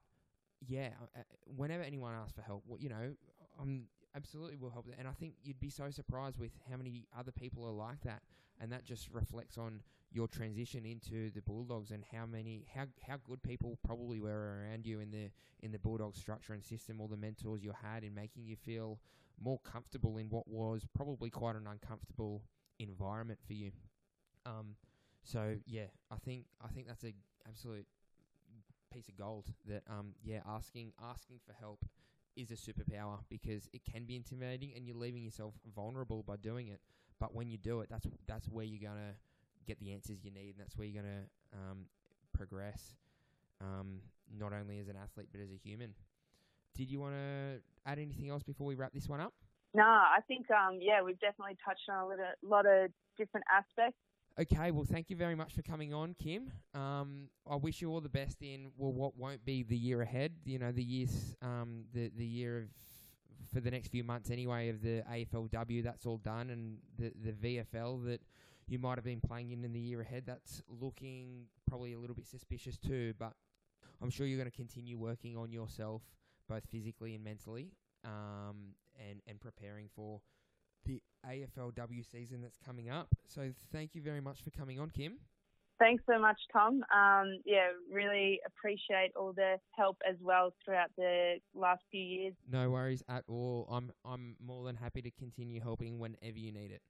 yeah 0.66 0.90
uh, 1.00 1.18
uh 1.18 1.22
whenever 1.54 1.82
anyone 1.82 2.14
asks 2.14 2.32
for 2.32 2.40
help 2.40 2.62
what 2.66 2.80
you 2.80 2.88
know 2.88 3.14
I'm 3.60 3.84
absolutely 4.16 4.56
will 4.56 4.70
help. 4.70 4.86
And 4.98 5.06
I 5.06 5.12
think 5.12 5.34
you'd 5.42 5.60
be 5.60 5.70
so 5.70 5.90
surprised 5.90 6.38
with 6.38 6.52
how 6.70 6.76
many 6.76 7.06
other 7.16 7.32
people 7.32 7.64
are 7.66 7.72
like 7.72 8.00
that. 8.04 8.22
And 8.60 8.72
that 8.72 8.84
just 8.84 9.10
reflects 9.12 9.58
on 9.58 9.80
your 10.16 10.26
transition 10.26 10.86
into 10.86 11.30
the 11.32 11.42
Bulldogs 11.42 11.90
and 11.90 12.02
how 12.10 12.24
many 12.24 12.64
how 12.74 12.86
how 13.06 13.18
good 13.22 13.42
people 13.42 13.78
probably 13.84 14.18
were 14.18 14.62
around 14.62 14.86
you 14.86 15.00
in 15.00 15.10
the 15.10 15.30
in 15.60 15.72
the 15.72 15.78
Bulldog 15.78 16.16
structure 16.16 16.54
and 16.54 16.64
system, 16.64 17.00
all 17.00 17.06
the 17.06 17.18
mentors 17.18 17.62
you 17.62 17.72
had 17.82 18.02
in 18.02 18.14
making 18.14 18.46
you 18.46 18.56
feel 18.56 18.98
more 19.38 19.58
comfortable 19.58 20.16
in 20.16 20.30
what 20.30 20.48
was 20.48 20.86
probably 20.94 21.28
quite 21.28 21.54
an 21.54 21.66
uncomfortable 21.70 22.42
environment 22.78 23.38
for 23.46 23.52
you. 23.52 23.70
Um, 24.46 24.76
so 25.22 25.56
yeah, 25.66 25.88
I 26.10 26.16
think 26.16 26.46
I 26.64 26.68
think 26.68 26.86
that's 26.86 27.04
a 27.04 27.12
absolute 27.46 27.86
piece 28.90 29.08
of 29.08 29.16
gold. 29.18 29.52
That 29.68 29.82
um, 29.90 30.14
yeah, 30.24 30.40
asking 30.48 30.92
asking 31.02 31.40
for 31.46 31.52
help 31.52 31.84
is 32.36 32.50
a 32.50 32.54
superpower 32.54 33.18
because 33.28 33.68
it 33.74 33.82
can 33.84 34.04
be 34.04 34.16
intimidating 34.16 34.72
and 34.74 34.86
you're 34.86 34.96
leaving 34.96 35.22
yourself 35.22 35.54
vulnerable 35.74 36.22
by 36.22 36.36
doing 36.36 36.68
it. 36.68 36.80
But 37.20 37.34
when 37.34 37.50
you 37.50 37.58
do 37.58 37.80
it, 37.80 37.88
that's 37.90 38.06
that's 38.26 38.48
where 38.48 38.64
you're 38.64 38.88
gonna 38.88 39.14
get 39.66 39.78
the 39.80 39.92
answers 39.92 40.24
you 40.24 40.30
need, 40.30 40.50
and 40.50 40.60
that's 40.60 40.76
where 40.76 40.86
you're 40.86 41.02
going 41.02 41.12
to 41.14 41.58
um, 41.58 41.78
progress. 42.32 42.94
um, 43.60 44.00
not 44.38 44.52
only 44.52 44.78
as 44.78 44.88
an 44.88 44.96
athlete 44.96 45.28
but 45.32 45.40
as 45.40 45.50
a 45.50 45.56
human. 45.56 45.94
Did 46.74 46.90
you 46.90 47.00
want 47.00 47.14
to 47.14 47.60
add 47.90 47.98
anything 47.98 48.28
else 48.28 48.42
before 48.42 48.66
we 48.66 48.74
wrap 48.74 48.92
this 48.92 49.08
one 49.08 49.20
up? 49.20 49.32
No, 49.74 49.84
I 49.84 50.18
think 50.28 50.46
um, 50.50 50.78
yeah, 50.80 51.02
we've 51.02 51.18
definitely 51.20 51.56
touched 51.64 51.88
on 51.88 52.04
a 52.04 52.08
little, 52.08 52.24
lot 52.42 52.66
of 52.66 52.90
different 53.16 53.46
aspects. 53.52 53.98
Okay, 54.38 54.70
well, 54.70 54.84
thank 54.84 55.08
you 55.08 55.16
very 55.16 55.34
much 55.34 55.54
for 55.54 55.62
coming 55.62 55.94
on, 55.94 56.14
Kim. 56.22 56.52
Um, 56.74 57.28
I 57.50 57.56
wish 57.56 57.80
you 57.80 57.90
all 57.90 58.02
the 58.02 58.08
best 58.10 58.42
in 58.42 58.70
well, 58.76 58.92
what 58.92 59.16
won't 59.16 59.44
be 59.46 59.62
the 59.62 59.76
year 59.76 60.02
ahead. 60.02 60.32
You 60.44 60.58
know, 60.58 60.72
the 60.72 60.82
years, 60.82 61.34
um, 61.40 61.84
the 61.94 62.10
the 62.14 62.26
year 62.26 62.58
of 62.58 62.64
for 63.54 63.60
the 63.60 63.70
next 63.70 63.88
few 63.88 64.04
months 64.04 64.30
anyway 64.30 64.68
of 64.68 64.82
the 64.82 65.02
AFLW. 65.10 65.82
That's 65.82 66.04
all 66.04 66.18
done, 66.18 66.50
and 66.50 66.76
the 66.98 67.12
the 67.24 67.32
VFL 67.32 68.04
that 68.06 68.20
you 68.68 68.78
might 68.78 68.96
have 68.96 69.04
been 69.04 69.20
playing 69.20 69.50
in 69.52 69.64
in 69.64 69.72
the 69.72 69.80
year 69.80 70.00
ahead. 70.00 70.24
That's 70.26 70.62
looking 70.68 71.46
probably 71.68 71.92
a 71.92 71.98
little 71.98 72.16
bit 72.16 72.26
suspicious 72.26 72.76
too. 72.78 73.14
But 73.18 73.32
I'm 74.02 74.10
sure 74.10 74.26
you're 74.26 74.38
going 74.38 74.50
to 74.50 74.56
continue 74.56 74.98
working 74.98 75.36
on 75.36 75.52
yourself, 75.52 76.02
both 76.48 76.64
physically 76.70 77.14
and 77.14 77.24
mentally, 77.24 77.72
um, 78.04 78.74
and 79.08 79.20
and 79.26 79.40
preparing 79.40 79.88
for 79.94 80.20
the 80.84 81.02
AFLW 81.26 82.10
season 82.10 82.40
that's 82.42 82.58
coming 82.64 82.90
up. 82.90 83.08
So 83.28 83.50
thank 83.72 83.94
you 83.94 84.02
very 84.02 84.20
much 84.20 84.42
for 84.42 84.50
coming 84.50 84.78
on, 84.78 84.90
Kim. 84.90 85.18
Thanks 85.78 86.02
so 86.10 86.18
much, 86.18 86.38
Tom. 86.52 86.82
Um, 86.94 87.38
yeah, 87.44 87.68
really 87.92 88.40
appreciate 88.46 89.12
all 89.14 89.34
the 89.34 89.56
help 89.72 89.98
as 90.08 90.16
well 90.22 90.54
throughout 90.64 90.88
the 90.96 91.34
last 91.54 91.82
few 91.90 92.00
years. 92.00 92.34
No 92.50 92.70
worries 92.70 93.02
at 93.08 93.24
all. 93.28 93.68
I'm 93.70 93.92
I'm 94.04 94.36
more 94.44 94.64
than 94.64 94.76
happy 94.76 95.02
to 95.02 95.10
continue 95.10 95.60
helping 95.60 95.98
whenever 95.98 96.38
you 96.38 96.50
need 96.50 96.70
it. 96.70 96.80